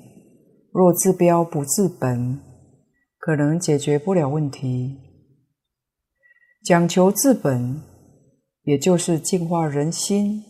[0.72, 2.40] 若治标不治本，
[3.28, 5.02] 可能解决不了问题。
[6.64, 7.82] 讲求治本，
[8.62, 10.46] 也就是净化人心，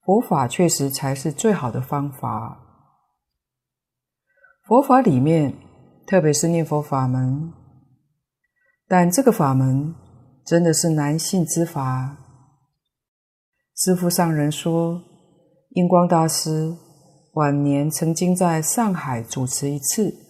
[0.00, 2.62] 佛法确实才是最好的方法。
[4.66, 5.52] 佛法里面，
[6.06, 7.52] 特别是念佛法门，
[8.88, 9.94] 但这个法门
[10.46, 12.16] 真的是难信之法。
[13.76, 15.02] 师父上人说，
[15.72, 16.74] 印光大师
[17.34, 20.23] 晚年曾经在上海主持一次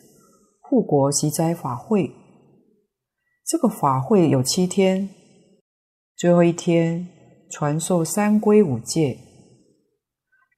[0.75, 2.11] 护国息灾法会。
[3.47, 5.09] 这个法会有七天，
[6.17, 7.07] 最后一天
[7.49, 9.17] 传授三归五戒。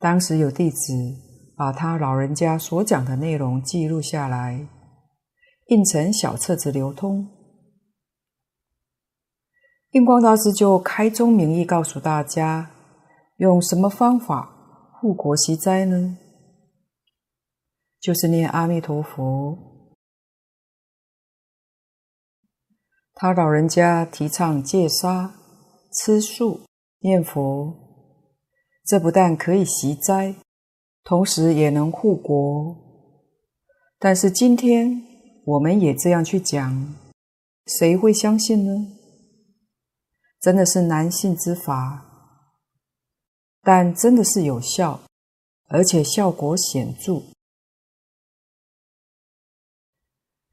[0.01, 0.95] 当时有弟子。
[1.59, 4.69] 把他老人家所讲的内容记录下来，
[5.69, 7.27] 印成小册子流通。
[9.93, 12.71] 印光大师就开宗明义告诉大家，
[13.39, 16.19] 用什么方法护国息灾呢？
[18.03, 19.76] 就是念阿弥陀佛。
[23.19, 25.35] 他老人家提倡戒杀、
[25.91, 26.61] 吃素、
[26.99, 27.75] 念佛，
[28.85, 30.37] 这不但可以息灾。
[31.03, 32.77] 同时也能护国，
[33.99, 35.03] 但是今天
[35.47, 36.95] 我们也这样去讲，
[37.67, 38.93] 谁会相信呢？
[40.41, 42.05] 真的是难信之法，
[43.63, 45.01] 但真的是有效，
[45.69, 47.23] 而且效果显著。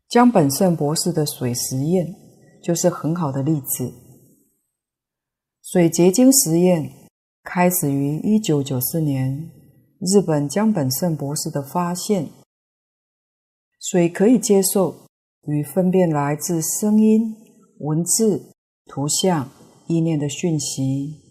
[0.08, 2.16] 江本胜博士的水实验
[2.64, 3.94] 就是很好的例子。
[5.62, 6.90] 水结晶实验
[7.44, 9.52] 开始于一九九四年。
[10.06, 12.28] 日本江本胜博士的发现，
[13.80, 15.08] 水可以接受
[15.48, 17.34] 与分辨来自声音、
[17.80, 18.52] 文字、
[18.86, 19.50] 图像、
[19.88, 21.22] 意念的讯息，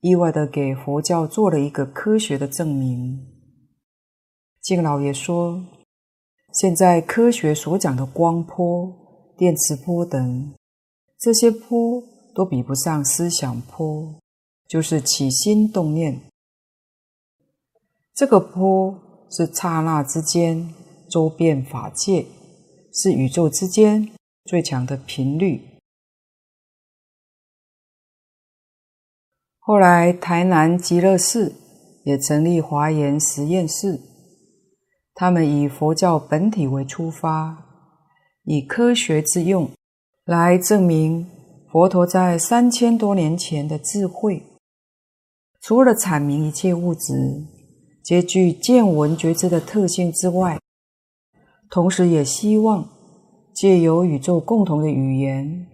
[0.00, 3.26] 意外的给佛教做了一个科学的证明。
[4.62, 5.64] 敬老爷说，
[6.52, 10.54] 现在科学所讲的光波、电磁波等，
[11.24, 12.02] 这些波
[12.34, 14.20] 都比不上思想波，
[14.68, 16.20] 就是起心动念。
[18.12, 20.74] 这个波是刹那之间
[21.08, 22.26] 周遍法界，
[22.92, 24.10] 是宇宙之间
[24.44, 25.62] 最强的频率。
[29.60, 31.54] 后来，台南极乐寺
[32.04, 33.98] 也成立华严实验室。
[35.14, 37.64] 他们以佛教本体为出发，
[38.42, 39.70] 以科学之用
[40.24, 41.26] 来证明
[41.70, 44.42] 佛陀在三千多年前的智慧。
[45.60, 47.44] 除了阐明一切物质
[48.02, 50.58] 皆具见闻觉知的特性之外，
[51.68, 52.88] 同时也希望
[53.52, 55.66] 借由宇宙共同的语言，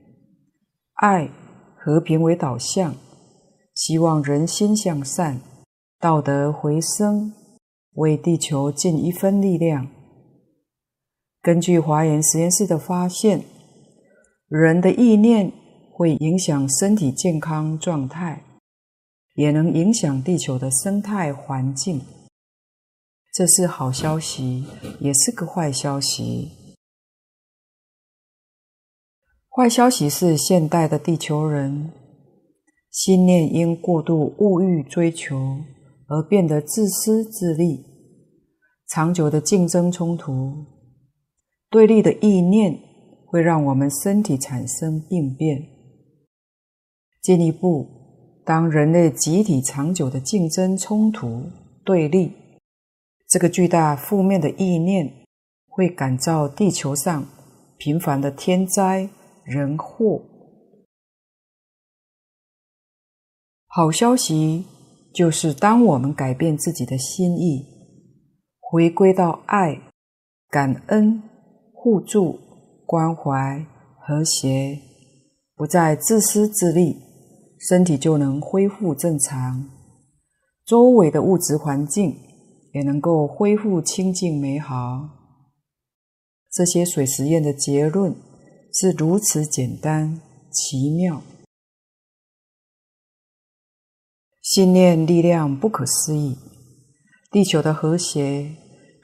[0.95, 1.31] 爱
[1.77, 2.95] 和平为导向。
[3.73, 5.41] 希望人心向善，
[5.99, 7.33] 道德回升，
[7.95, 9.89] 为地球尽一分力量。
[11.41, 13.45] 根据华严实验室的发现，
[14.51, 15.53] 人的意念
[15.93, 18.43] 会影响身体健康状态，
[19.35, 22.01] 也能影响地球的生态环境。
[23.33, 24.65] 这是好消息，
[24.99, 26.51] 也是个坏消息。
[29.49, 31.93] 坏消息是，现代的地球人。
[32.91, 35.61] 心念因过度物欲追求
[36.09, 37.85] 而变得自私自利，
[38.89, 40.67] 长久的竞争冲突、
[41.71, 42.77] 对立的意念
[43.31, 45.69] 会让我们身体产生病变。
[47.23, 47.87] 进一步，
[48.45, 51.45] 当人类集体长久的竞争冲突、
[51.85, 52.33] 对立，
[53.29, 55.27] 这个巨大负面的意念
[55.69, 57.25] 会感召地球上
[57.79, 59.09] 频繁的天灾
[59.45, 60.23] 人祸。
[63.69, 64.67] 好消息
[65.15, 67.65] 就是，当我们改变自己的心意，
[68.59, 69.81] 回归到爱、
[70.49, 71.23] 感恩、
[71.73, 72.41] 互助、
[72.91, 73.65] 关怀、
[74.01, 74.81] 和谐，
[75.55, 76.97] 不再自私自利，
[77.57, 79.65] 身体就能恢复正常，
[80.67, 82.17] 周围的物质环境
[82.73, 85.09] 也能够恢复清净美好。
[86.51, 88.13] 这些水实验的结论
[88.73, 90.21] 是如此简单
[90.51, 91.23] 奇妙。
[94.43, 96.37] 信念力量不可思议，
[97.31, 98.51] 地球的和谐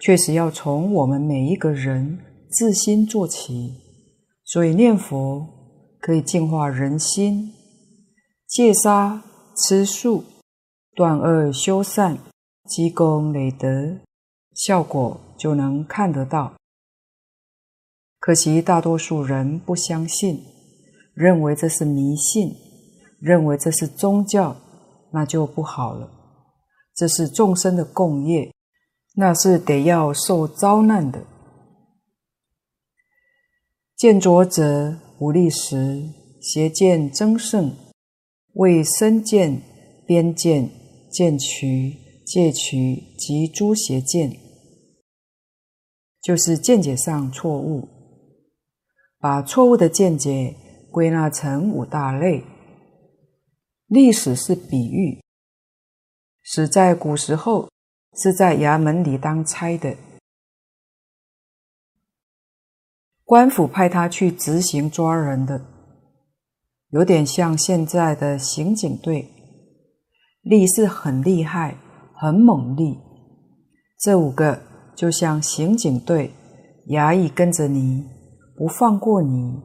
[0.00, 2.18] 确实要从我们每一个人
[2.50, 3.74] 自心做起。
[4.44, 5.46] 所以念佛
[6.00, 7.52] 可以净化人心，
[8.46, 9.24] 戒杀
[9.56, 10.24] 吃素，
[10.94, 12.18] 断恶修善，
[12.64, 13.98] 积功累德，
[14.54, 16.54] 效果就能看得到。
[18.18, 20.42] 可惜大多数人不相信，
[21.14, 22.54] 认为这是迷信，
[23.20, 24.56] 认为这是宗教。
[25.12, 26.10] 那就不好了，
[26.94, 28.52] 这是众生的共业，
[29.14, 31.24] 那是得要受遭难的。
[33.96, 36.02] 见浊者无力时，
[36.38, 37.74] 邪见增盛，
[38.52, 39.62] 为身见、
[40.06, 40.68] 边见、
[41.10, 41.94] 见取、
[42.26, 44.36] 戒取及诸邪见，
[46.20, 47.88] 就是见解上错误，
[49.18, 50.54] 把错误的见解
[50.92, 52.44] 归纳成五大类。
[53.86, 55.22] 历史是比喻，
[56.42, 57.70] 史在古时候
[58.14, 59.96] 是在衙门里当差的，
[63.26, 65.60] 官府派他去执行抓人的，
[66.90, 69.28] 有点像现在的刑警队。
[70.42, 71.76] 力是很厉害、
[72.14, 72.96] 很猛力，
[73.98, 74.60] 这五个
[74.94, 76.30] 就像刑警队，
[76.90, 78.04] 衙役跟着你，
[78.56, 79.60] 不放过你，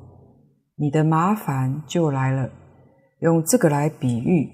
[0.77, 2.49] 你的麻烦就来了。
[3.19, 4.49] 用这个来比喻，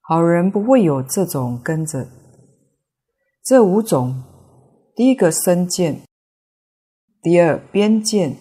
[0.00, 2.08] 好人不会有这种跟着。
[3.44, 4.22] 这五种：
[4.96, 6.00] 第一个身见，
[7.22, 8.38] 第二边见，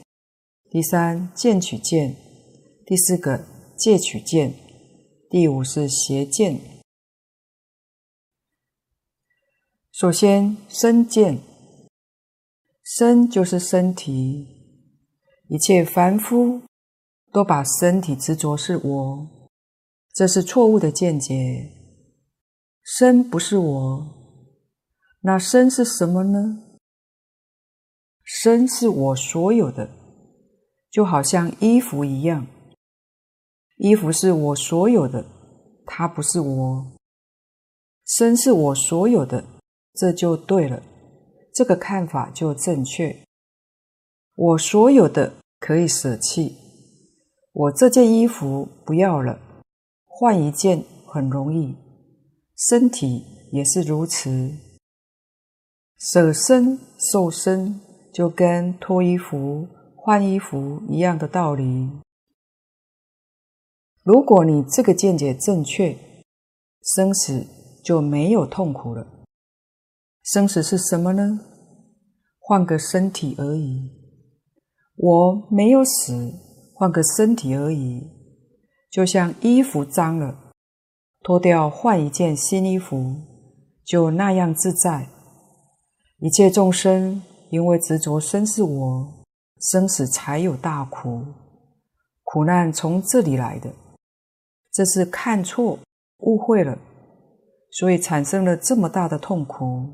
[0.70, 2.16] 第三见取见，
[2.86, 3.46] 第四个
[3.78, 4.56] 戒取见，
[5.30, 6.60] 第五是邪见。
[9.92, 11.40] 首先，身见，
[12.84, 14.48] 身就是身体，
[15.48, 16.62] 一切凡夫。
[17.34, 19.50] 都把身体执着是我，
[20.14, 21.72] 这是错误的见解。
[22.84, 24.06] 身不是我，
[25.22, 26.71] 那身是什么呢？
[28.34, 29.90] 身是我所有的，
[30.90, 32.48] 就好像衣服一样，
[33.76, 35.26] 衣服是我所有的，
[35.86, 36.92] 它不是我。
[38.06, 39.44] 身是我所有的，
[39.94, 40.82] 这就对了，
[41.54, 43.14] 这个看法就正确。
[44.34, 46.56] 我所有的可以舍弃。
[47.52, 49.42] 我这件衣服不要了，
[50.08, 51.76] 换一件很容易。
[52.56, 54.54] 身体也是如此，
[56.00, 57.82] 舍身受身
[58.14, 61.90] 就跟脱衣服、换衣服一样的道理。
[64.04, 65.98] 如果你这个见解正确，
[66.84, 67.46] 生死
[67.84, 69.08] 就没有痛苦了。
[70.24, 71.40] 生死是什么呢？
[72.40, 73.92] 换个身体而已。
[74.98, 76.34] 我没有死，
[76.76, 78.10] 换个身体而已。
[78.90, 80.52] 就像衣服脏了，
[81.22, 83.16] 脱掉换一件新衣服，
[83.86, 85.08] 就那样自在。
[86.20, 89.26] 一切众生因为执着身是我，
[89.60, 91.24] 生死才有大苦。
[92.24, 93.72] 苦难从这里来的，
[94.72, 95.78] 这是看错、
[96.20, 96.78] 误会了，
[97.72, 99.86] 所以产生了这么大的痛苦。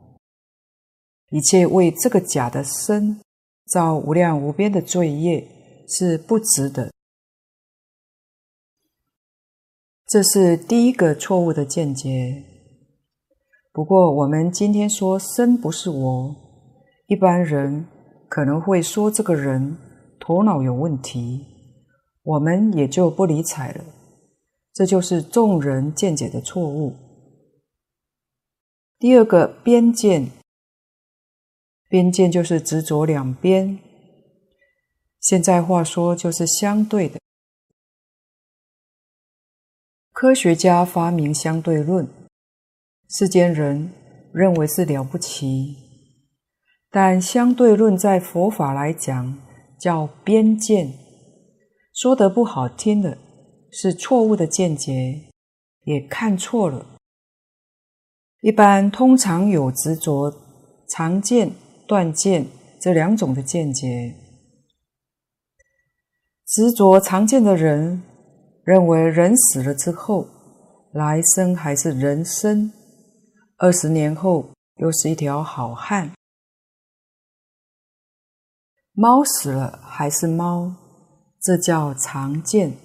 [1.32, 3.20] 一切为这个假的身
[3.66, 5.46] 造无量无边的罪业
[5.90, 6.92] 是不值得。
[10.06, 12.46] 这是第一个错误的见解。
[13.74, 16.36] 不过，我们今天说身不是我，
[17.08, 17.86] 一般人
[18.30, 19.78] 可能会说这个人
[20.20, 21.46] 头脑有问题，
[22.24, 23.84] 我们也就不理睬了。
[24.74, 26.96] 这就是众人见解的错误。
[29.00, 30.28] 第二个边界。
[31.90, 33.80] 边界就是执着两边，
[35.22, 37.18] 现在话说就是相对的。
[40.12, 42.06] 科学家发明相对论，
[43.10, 43.90] 世间人
[44.34, 45.78] 认为是了不起，
[47.00, 49.38] 但相对论在佛法来讲
[49.80, 50.92] 叫边见，
[51.94, 53.16] 说得不好听的
[53.72, 55.30] 是错误的见解，
[55.84, 56.84] 也看错了。
[58.42, 60.34] 一般通常有执着
[60.90, 61.52] 常见。
[61.88, 62.48] 断见
[62.82, 64.16] 这两种的见解，
[66.48, 68.02] 执着常见的人
[68.64, 70.28] 认为人死了之后，
[70.92, 72.74] 来生还是人身，
[73.58, 76.17] 二十年后又是一条好汉。
[79.00, 80.74] 猫死了还是猫，
[81.40, 82.76] 这叫常见。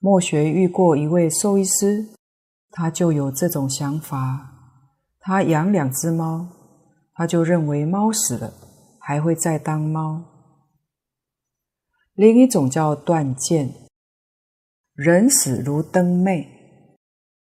[0.00, 2.08] 末学遇过一位兽医师，
[2.72, 4.50] 他就有这种想法，
[5.20, 6.48] 他养两只猫。
[7.14, 8.52] 他就认为猫死了
[8.98, 10.24] 还会再当猫。
[12.14, 13.72] 另一种叫断见，
[14.94, 16.44] 人死如灯灭，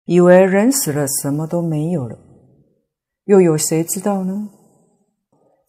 [0.03, 2.17] 以为人死了什么都没有了，
[3.23, 4.49] 又有谁知道呢？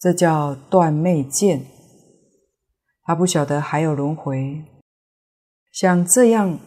[0.04, 1.64] 这叫断灭见。
[3.04, 4.62] 他不晓得还有轮回。
[5.72, 6.58] 像这样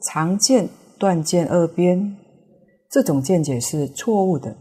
[0.00, 2.16] 常见、断见二边，
[2.88, 4.56] 这种见解是错误的。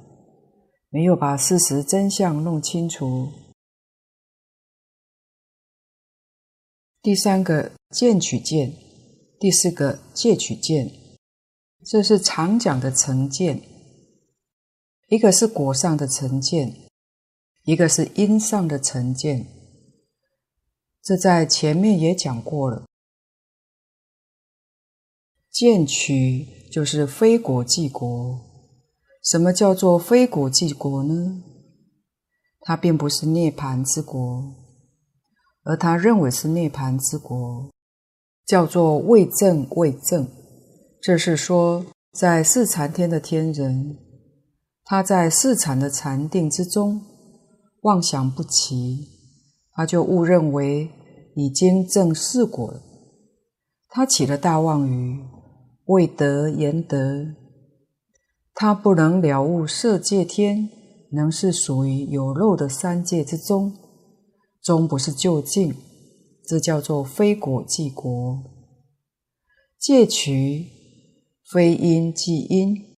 [0.90, 3.30] 没有把事实真相弄清楚。
[7.04, 8.74] 第三个见取见，
[9.40, 10.92] 第四个戒取见，
[11.86, 13.62] 这是常讲的成见。
[15.10, 16.83] 一个是果上的成见，
[17.64, 19.48] 一个是因上的成见。
[21.02, 22.84] 这在前面也讲过了。
[25.52, 28.40] 见取就是非果即果。
[29.24, 31.44] 什么叫做非果即果呢？
[32.60, 34.54] 他并不是涅槃之国，
[35.64, 37.70] 而他认为是涅槃之国，
[38.46, 40.28] 叫做未证未证。
[41.02, 43.98] 这是说，在四禅天的天人，
[44.84, 47.02] 他在四禅的禅定之中
[47.84, 49.10] 妄想不齐，
[49.74, 50.90] 他就误认为
[51.36, 52.82] 已经正四果了，
[53.90, 55.22] 他起了大妄语，
[55.86, 57.36] 未得言得。
[58.54, 60.70] 他不能了悟色界天，
[61.12, 63.74] 能是属于有漏的三界之中，
[64.62, 65.76] 终不是究竟，
[66.46, 68.44] 这叫做非果即果。
[69.78, 70.68] 戒取
[71.52, 72.96] 非因即因，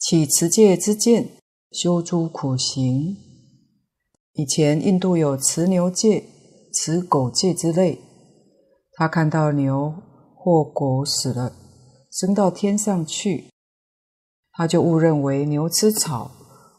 [0.00, 1.28] 起持戒之见，
[1.70, 3.25] 修诸苦行。
[4.36, 6.24] 以前印度有持牛戒、
[6.74, 7.98] 持狗戒之类，
[8.92, 9.94] 他看到牛
[10.34, 11.52] 或狗死了，
[12.12, 13.46] 升到天上去。
[14.52, 16.30] 他就误认为牛吃草，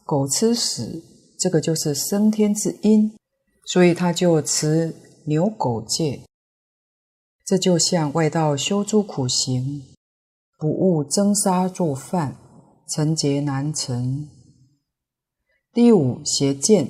[0.03, 1.03] 狗吃屎，
[1.39, 3.15] 这个就是升天之因，
[3.65, 4.95] 所以他就持
[5.25, 6.21] 牛狗戒。
[7.43, 9.83] 这就像外道修诸苦行，
[10.59, 12.37] 不务蒸沙做饭，
[12.89, 14.27] 成劫难成。
[15.73, 16.89] 第五邪见，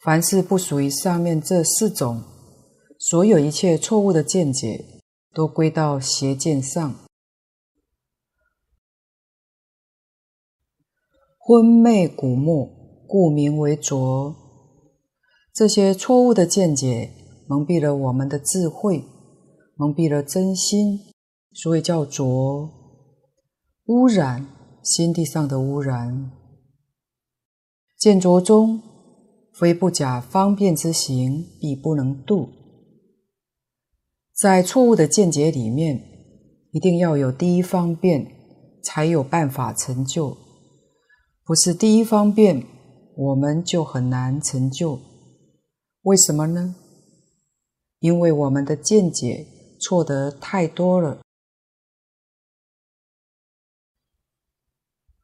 [0.00, 2.22] 凡是不属于上面这四种，
[2.98, 4.84] 所有一切错误的见解，
[5.34, 6.94] 都归到邪见上。
[11.36, 12.70] 昏昧古没，
[13.08, 14.36] 故名为浊。
[15.52, 17.10] 这些错误的见解
[17.48, 19.04] 蒙蔽了我们的智慧，
[19.74, 21.00] 蒙蔽了真心，
[21.52, 22.70] 所以叫浊。
[23.86, 24.46] 污染
[24.84, 26.30] 心地上的污染。
[27.98, 28.80] 见浊中
[29.58, 32.48] 非不假方便之行，必不能度。
[34.32, 36.00] 在错误的见解里面，
[36.70, 38.24] 一定要有第一方便，
[38.84, 40.36] 才有办法成就。
[41.44, 42.64] 不是第一方便，
[43.16, 45.00] 我们就很难成就。
[46.02, 46.76] 为什么呢？
[47.98, 49.44] 因为我们的见解
[49.80, 51.18] 错得太多了。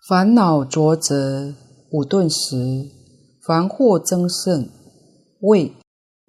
[0.09, 1.55] 烦恼浊则
[1.93, 2.91] 五顿时，
[3.47, 4.71] 凡惑增盛，
[5.41, 5.75] 谓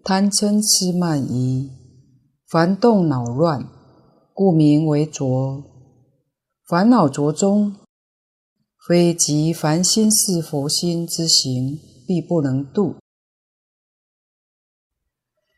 [0.04, 1.70] 贪嗔痴慢疑；
[2.46, 3.70] 凡动恼乱，
[4.34, 5.64] 故名为浊。
[6.68, 7.78] 烦恼浊中，
[8.86, 12.96] 非即凡心是佛心之行，必不能度。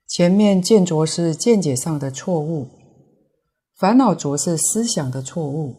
[0.08, 2.68] 前面见浊是见解上的错误，
[3.76, 5.74] 烦恼浊是思想的错误。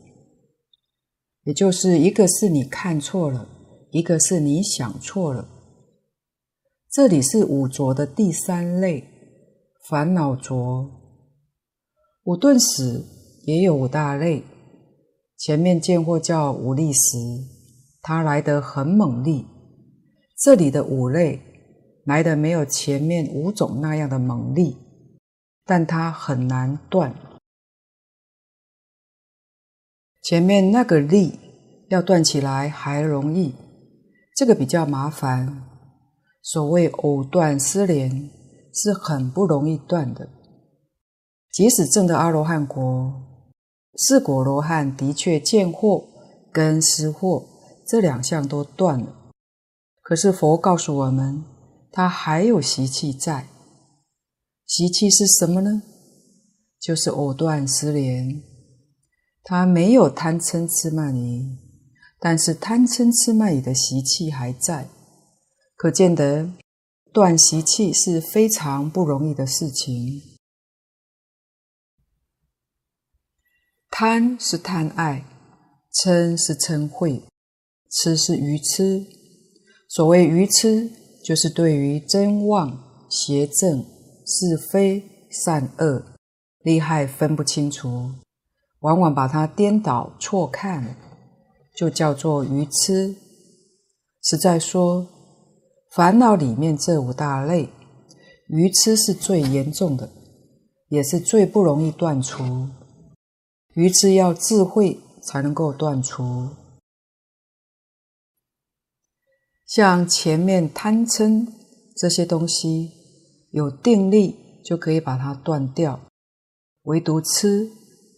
[1.44, 3.48] 也就是一个是你看错了，
[3.92, 5.48] 一个是你想错了。
[6.90, 9.04] 这里是五浊的第三类，
[9.86, 10.90] 烦恼浊。
[12.24, 13.04] 五顿时
[13.44, 14.42] 也有五大类，
[15.36, 17.18] 前面见过叫五力时，
[18.00, 19.44] 它来得很猛烈。
[20.38, 21.42] 这里的五类
[22.06, 24.74] 来得没有前面五种那样的猛烈，
[25.66, 27.14] 但它很难断。
[30.22, 31.38] 前面那个力
[31.90, 33.54] 要断起来还容易，
[34.34, 35.67] 这个比较麻烦。
[36.50, 38.30] 所谓藕断丝连
[38.72, 40.30] 是很不容易断的。
[41.52, 43.12] 即使证得阿罗汉果，
[43.96, 46.06] 四果罗汉的确见惑
[46.50, 47.44] 跟思惑
[47.86, 49.30] 这两项都断了，
[50.00, 51.44] 可是佛告诉我们，
[51.92, 53.48] 他还有习气在。
[54.64, 55.82] 习气是什么呢？
[56.80, 58.42] 就是藕断丝连。
[59.44, 61.58] 他没有贪嗔痴慢疑，
[62.18, 64.88] 但是贪嗔痴慢疑的习气还在，
[65.78, 66.50] 可见得
[67.12, 70.20] 断习气是非常不容易的事情。
[73.88, 75.24] 贪是贪爱，
[75.92, 77.22] 嗔是嗔恚，
[77.92, 79.06] 痴是愚痴。
[79.88, 80.90] 所谓愚痴，
[81.24, 83.86] 就是对于真妄、邪正、
[84.26, 86.04] 是非、善恶、
[86.64, 88.10] 利害分不清楚。
[88.80, 90.96] 往往把它颠倒错看，
[91.76, 93.14] 就叫做愚痴。
[94.24, 95.06] 实在说，
[95.90, 97.68] 烦恼里面这五大类，
[98.48, 100.10] 愚痴是最严重的，
[100.88, 102.68] 也是最不容易断除。
[103.74, 106.50] 愚痴要智慧才能够断除。
[109.66, 111.46] 像前面贪嗔
[111.96, 112.92] 这些东西，
[113.50, 116.00] 有定力就可以把它断掉，
[116.82, 117.70] 唯独痴。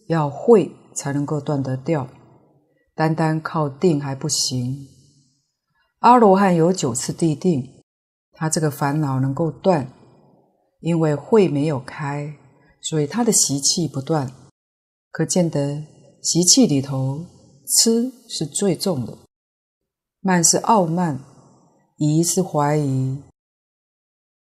[0.07, 2.09] 要慧才能够断得掉，
[2.93, 4.89] 单单靠定还不行。
[6.01, 7.83] 阿罗汉有九次地定，
[8.31, 9.87] 他这个烦恼能够断，
[10.79, 12.35] 因为慧没有开，
[12.81, 14.31] 所以他的习气不断。
[15.11, 15.85] 可见得
[16.23, 17.23] 习气里头，
[17.67, 19.15] 痴是最重的，
[20.21, 21.19] 慢是傲慢，
[21.97, 23.21] 疑是怀疑。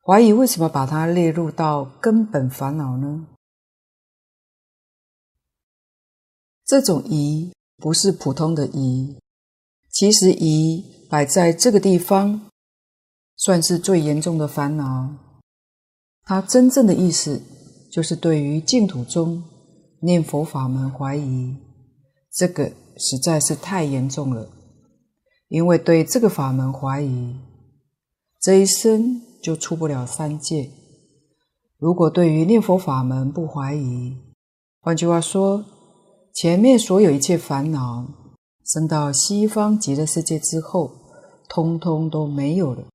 [0.01, 3.27] 怀疑为什么把它列入到根本烦恼呢？
[6.65, 9.17] 这种疑不是普通的疑，
[9.89, 12.41] 其实疑摆在这个地方，
[13.37, 15.15] 算是最严重的烦恼。
[16.23, 17.41] 它真正的意思
[17.89, 19.41] 就是对于净土中
[20.01, 21.55] 念佛法门怀疑，
[22.33, 24.49] 这个实在是太严重了。
[25.47, 27.37] 因为对这个法门怀疑，
[28.41, 30.69] 这一生就出不了三界。
[31.77, 34.17] 如果对于念佛法门不怀疑，
[34.81, 35.63] 换句话说，
[36.33, 38.05] 前面所有一切烦恼，
[38.65, 41.03] 升到西方极乐世界之后，
[41.55, 42.85] 通通都没有了。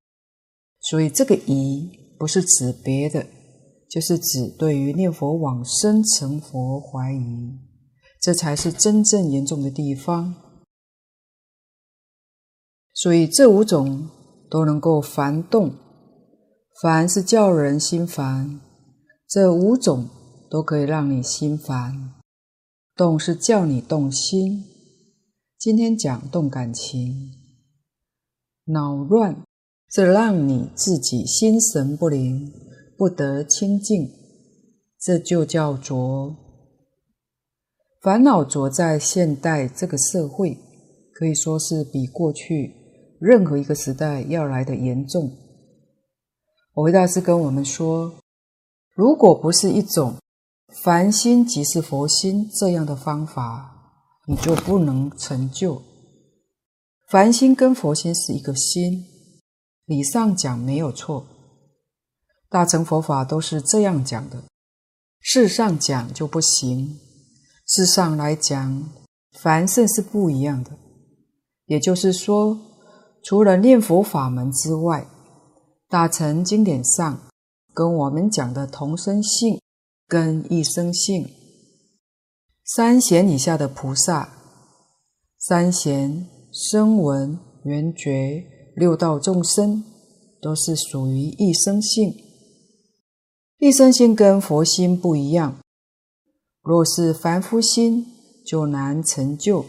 [0.80, 1.88] 所以这个疑
[2.18, 3.26] 不是指别的，
[3.88, 7.58] 就是指对于念佛往生成佛怀疑，
[8.20, 10.34] 这才是真正严重的地方。
[12.92, 14.10] 所以这五种
[14.50, 15.72] 都能够烦动，
[16.82, 18.60] 烦是叫人心烦，
[19.26, 20.06] 这五种
[20.50, 22.12] 都可以让你心烦。
[22.94, 24.66] 动是叫你动心，
[25.58, 27.39] 今天讲动感情；
[28.72, 29.42] 恼乱
[29.88, 32.52] 这让你自己心神不宁，
[32.96, 34.10] 不得清净，
[34.98, 36.36] 这就叫浊。
[38.00, 40.58] 烦恼浊在现代这个社会，
[41.12, 42.74] 可以说是比过去
[43.20, 45.30] 任何一个时代要来的严重。
[46.74, 48.14] 蕅益大师跟我们说，
[48.94, 50.14] 如果不是一种。
[50.84, 53.72] 凡心即是佛心，这样的方法
[54.28, 55.82] 你就不能成就。
[57.10, 59.04] 凡心跟佛心是一个心，
[59.84, 61.26] 理上讲没有错，
[62.48, 64.44] 大乘佛法都是这样讲的。
[65.18, 67.00] 事上讲就不行。
[67.66, 68.88] 事上来讲，
[69.40, 70.70] 凡圣是不一样的。
[71.66, 72.56] 也就是说，
[73.24, 75.04] 除了念佛法门之外，
[75.88, 77.20] 大乘经典上
[77.74, 79.60] 跟我们讲的同生性
[80.06, 81.28] 跟异生性，
[82.64, 84.32] 三贤以下的菩萨，
[85.40, 86.28] 三贤、
[86.62, 88.44] 声闻、缘觉、
[88.76, 89.82] 六道众生，
[90.42, 92.14] 都是属于一生性。
[93.56, 95.58] 一生性跟佛心不一样，
[96.62, 98.04] 若是凡夫心
[98.44, 99.64] 就难成就。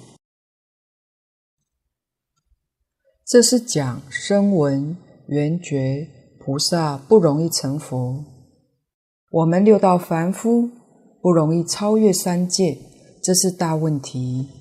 [3.26, 6.10] 这是讲声闻、缘觉
[6.42, 8.26] 菩萨不容易成佛，
[9.32, 10.70] 我们六道凡夫
[11.22, 12.78] 不容易超越三界，
[13.24, 14.61] 这是大问题。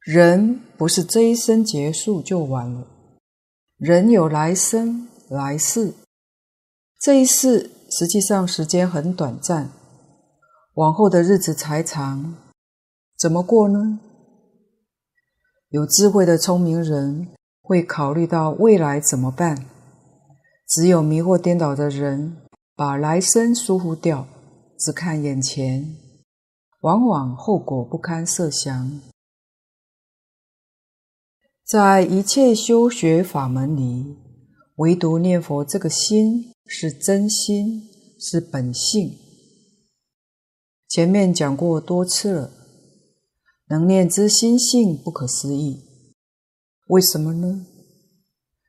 [0.00, 2.86] 人不是这一生结束就完了，
[3.76, 5.92] 人有来生来世。
[6.98, 9.70] 这一世实际上时间很短暂，
[10.74, 12.34] 往后的日子才长，
[13.18, 14.00] 怎么过呢？
[15.68, 17.28] 有智慧的聪明人
[17.60, 19.66] 会考虑到未来怎么办。
[20.66, 22.38] 只有迷惑颠倒的人，
[22.74, 24.26] 把来生疏忽掉，
[24.78, 25.94] 只看眼前，
[26.80, 29.00] 往往后果不堪设想。
[31.70, 34.16] 在一切修学法门里，
[34.78, 36.52] 唯独念佛这个心。
[36.72, 39.18] 是真心，是本性。
[40.88, 42.50] 前面讲过多次了，
[43.68, 45.84] 能念之心性不可思议。
[46.86, 47.66] 为什么呢？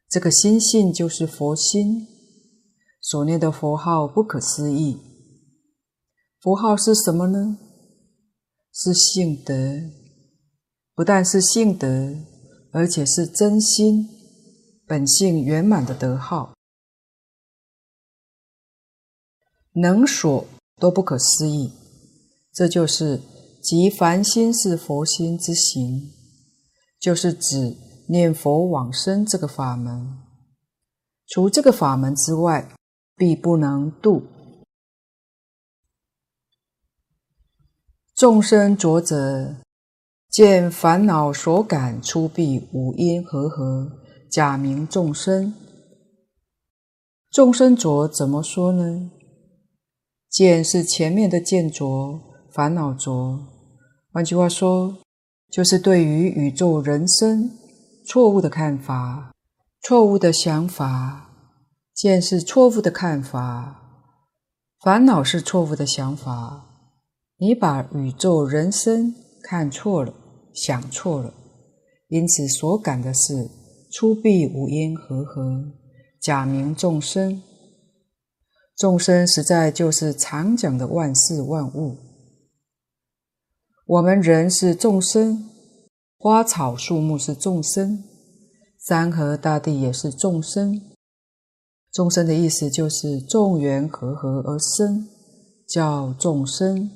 [0.10, 2.08] 这个心性就是佛心，
[3.00, 4.98] 所念的佛号不可思议。
[6.40, 7.60] 佛号是什么呢？
[8.74, 9.54] 是性德，
[10.96, 12.16] 不但是性德，
[12.72, 14.10] 而且是真心、
[14.86, 16.54] 本性圆满的德号。
[19.74, 20.46] 能所
[20.78, 21.72] 都不可思议，
[22.52, 23.22] 这就是
[23.62, 26.12] 即凡心是佛心之行，
[27.00, 27.78] 就是指
[28.10, 30.18] 念佛往生这个法门。
[31.28, 32.76] 除这个法门之外，
[33.16, 34.24] 必不能度。
[38.14, 39.56] 众生浊者，
[40.32, 43.92] 见烦恼所感出必五阴和合，
[44.30, 45.54] 假名众生。
[47.30, 49.12] 众生浊怎么说呢？
[50.30, 53.46] 见是前面的见浊，烦恼浊。
[54.14, 55.00] 换句话说，
[55.52, 57.52] 就是对于宇宙人生
[58.08, 59.34] 错误的看法，
[59.82, 61.28] 错误的想法。
[61.94, 63.76] 见是错误的看法，
[64.80, 66.68] 烦恼是错误的想法。
[67.38, 69.14] 你把宇宙人生
[69.44, 70.14] 看错了，
[70.54, 71.34] 想错了，
[72.08, 73.50] 因此所感的是
[73.92, 75.64] 出弊五阴和合，
[76.22, 77.42] 假名众生。
[78.78, 81.98] 众生实在就是常讲的万事万物。
[83.86, 85.50] 我们人是众生，
[86.18, 88.04] 花草树木是众生，
[88.88, 90.82] 山河大地也是众生。
[91.92, 95.08] 众生的意思就是众缘和合而生，
[95.68, 96.90] 叫众生。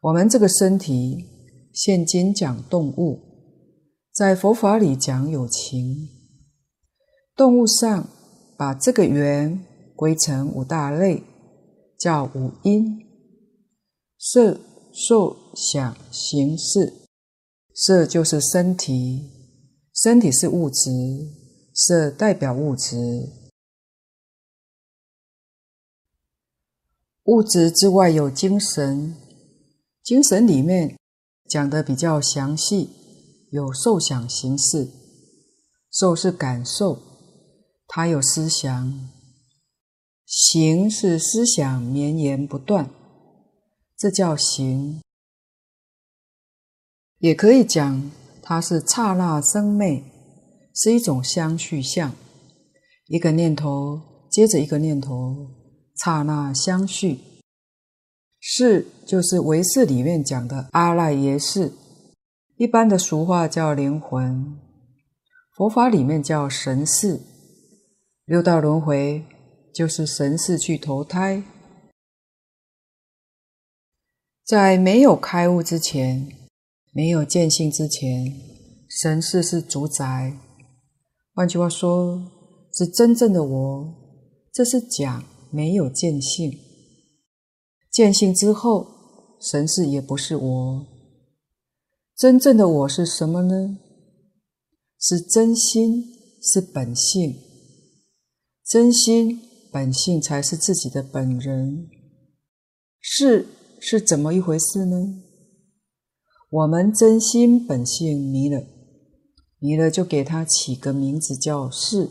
[0.00, 1.26] 我们这个身体，
[1.76, 3.20] 现今讲动物，
[4.10, 6.08] 在佛法里讲有情。
[7.36, 8.08] 动物上
[8.56, 9.62] 把这个缘。
[9.94, 11.22] 归成五大类，
[11.98, 13.00] 叫五音：
[14.18, 14.60] 色、
[14.92, 16.92] 受、想、行、识。
[17.74, 19.30] 色就是身体，
[19.94, 20.90] 身体是物质，
[21.72, 22.96] 色代表物质。
[27.24, 29.16] 物质之外有精神，
[30.02, 30.95] 精神里面
[31.48, 32.90] 讲得比较详细，
[33.50, 34.90] 有受想行识。
[35.90, 36.98] 受是感受，
[37.86, 39.10] 它有思想。
[40.26, 42.90] 行是思想绵延不断，
[43.96, 45.00] 这叫行。
[47.18, 48.10] 也可以讲，
[48.42, 50.02] 它是刹那生灭，
[50.74, 52.12] 是一种相续相。
[53.06, 55.36] 一个念头接着一个念头，
[55.94, 57.20] 刹那相续。
[58.48, 61.72] 识就是唯识里面讲的阿赖耶识，
[62.56, 64.56] 一般的俗话叫灵魂，
[65.56, 67.20] 佛法里面叫神识。
[68.24, 69.24] 六道轮回。
[69.76, 71.42] 就是神识去投胎，
[74.42, 76.32] 在没有开悟之前，
[76.94, 78.32] 没有见性之前，
[78.88, 80.32] 神识是主宰。
[81.34, 82.22] 换句话说，
[82.72, 83.94] 是真正的我。
[84.50, 86.58] 这是讲没有见性，
[87.96, 88.86] 见性之后，
[89.40, 90.86] 神是也不是我。
[92.14, 93.78] 真正的我是什么呢？
[95.00, 96.04] 是真心，
[96.42, 97.38] 是本性。
[98.62, 99.40] 真心
[99.72, 101.88] 本性才是自己的本人。
[103.00, 103.46] 是
[103.80, 105.22] 是怎么一回事呢？
[106.50, 108.62] 我们真心本性迷了，
[109.58, 112.10] 迷了就给他起个名字叫是。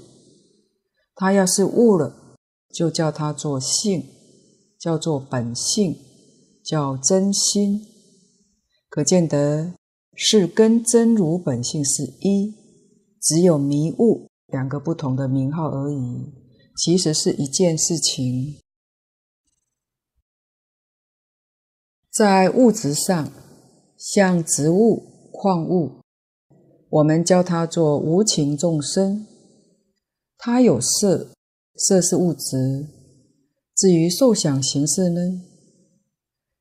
[1.13, 2.37] 他要是悟了，
[2.73, 4.03] 就叫他做性，
[4.85, 5.97] 叫做本性，
[6.63, 7.87] 叫真心。
[8.87, 9.73] 可见得
[10.13, 12.53] 是跟真如本性是一，
[13.19, 16.31] 只有迷悟两个不同的名号而已，
[16.77, 18.61] 其实是一件事情。
[22.11, 23.31] 在物质上，
[23.97, 25.93] 像植物、矿物，
[26.89, 29.25] 我们叫它做无情众生。
[30.37, 31.31] 它有色，
[31.75, 32.85] 色是物质。
[33.75, 35.41] 至于受想行识呢？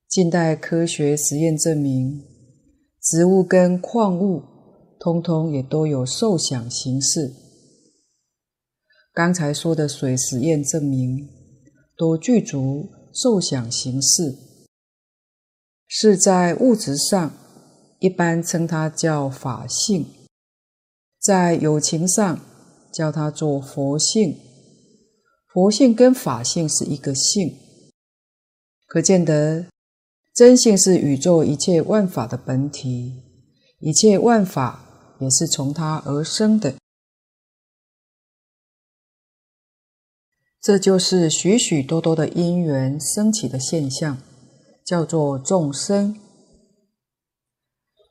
[0.09, 2.25] 近代科学实验证明，
[3.01, 4.43] 植物跟矿物
[4.99, 7.33] 通通也都有受想行识。
[9.13, 11.29] 刚才说的水实验证明，
[11.97, 14.37] 都具足受想行识。
[15.87, 17.33] 是在物质上，
[18.01, 20.03] 一般称它叫法性；
[21.21, 22.41] 在有情上，
[22.93, 24.37] 叫它做佛性。
[25.55, 27.57] 佛性跟法性是一个性，
[28.87, 29.67] 可见得
[30.35, 33.23] 真性是宇宙一切万法的本体，
[33.79, 36.75] 一切万法也是从它而生的。
[40.61, 44.19] 这就是许许多多的因缘升起的现象。
[44.85, 46.21] 叫做众生，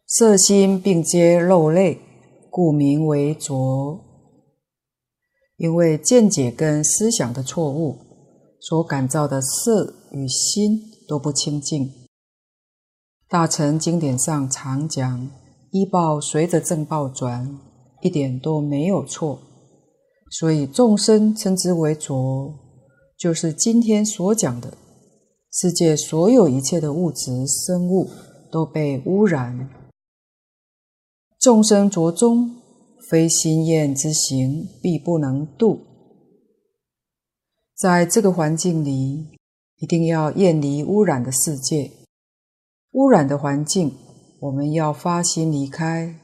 [0.08, 2.00] 色心并皆肉类，
[2.50, 4.13] 故名为浊。
[5.58, 7.98] 因为见解跟思想的错误，
[8.60, 11.92] 所感召的色与心都不清净。
[13.30, 15.30] 大乘经典上常讲，
[15.72, 17.60] 依报随着正报转，
[18.02, 19.40] 一点都没有错。
[20.32, 22.54] 所以众生称之为浊，
[23.18, 24.78] 就是今天所讲的。
[25.52, 28.10] 世界所有一切的物质生物
[28.52, 29.70] 都被污染，
[31.40, 32.56] 众生浊中，
[33.14, 35.86] 非心验之行，必不能度。
[37.76, 39.28] 在这个环境里，
[39.78, 41.92] 一定要远离污染的世界，
[42.94, 43.96] 污染的环境，
[44.40, 46.20] 我们要发心离开，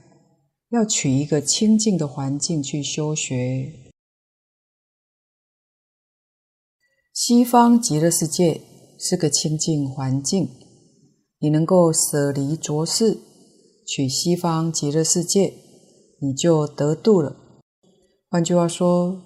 [0.70, 3.72] 要取一个清净的环境去修学。
[7.14, 8.62] 西方极乐世界。
[9.02, 10.50] 是个清净环境，
[11.40, 13.18] 你能够舍离浊世，
[13.88, 15.54] 取西方极乐世界，
[16.22, 17.36] 你就得度了。
[18.30, 19.22] 换句话说，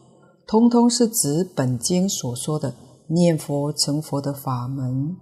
[0.47, 2.73] 通通是指本经所说的
[3.09, 5.15] 念佛成佛的法门。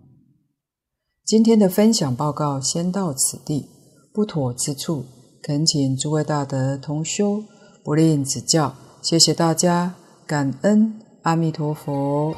[1.26, 3.68] 今天的分享报告先到此地，
[4.14, 5.06] 不妥之处，
[5.42, 7.44] 恳请诸位大德同修
[7.84, 8.76] 不吝指教。
[9.02, 9.96] 谢谢大家，
[10.28, 12.36] 感恩阿弥陀佛。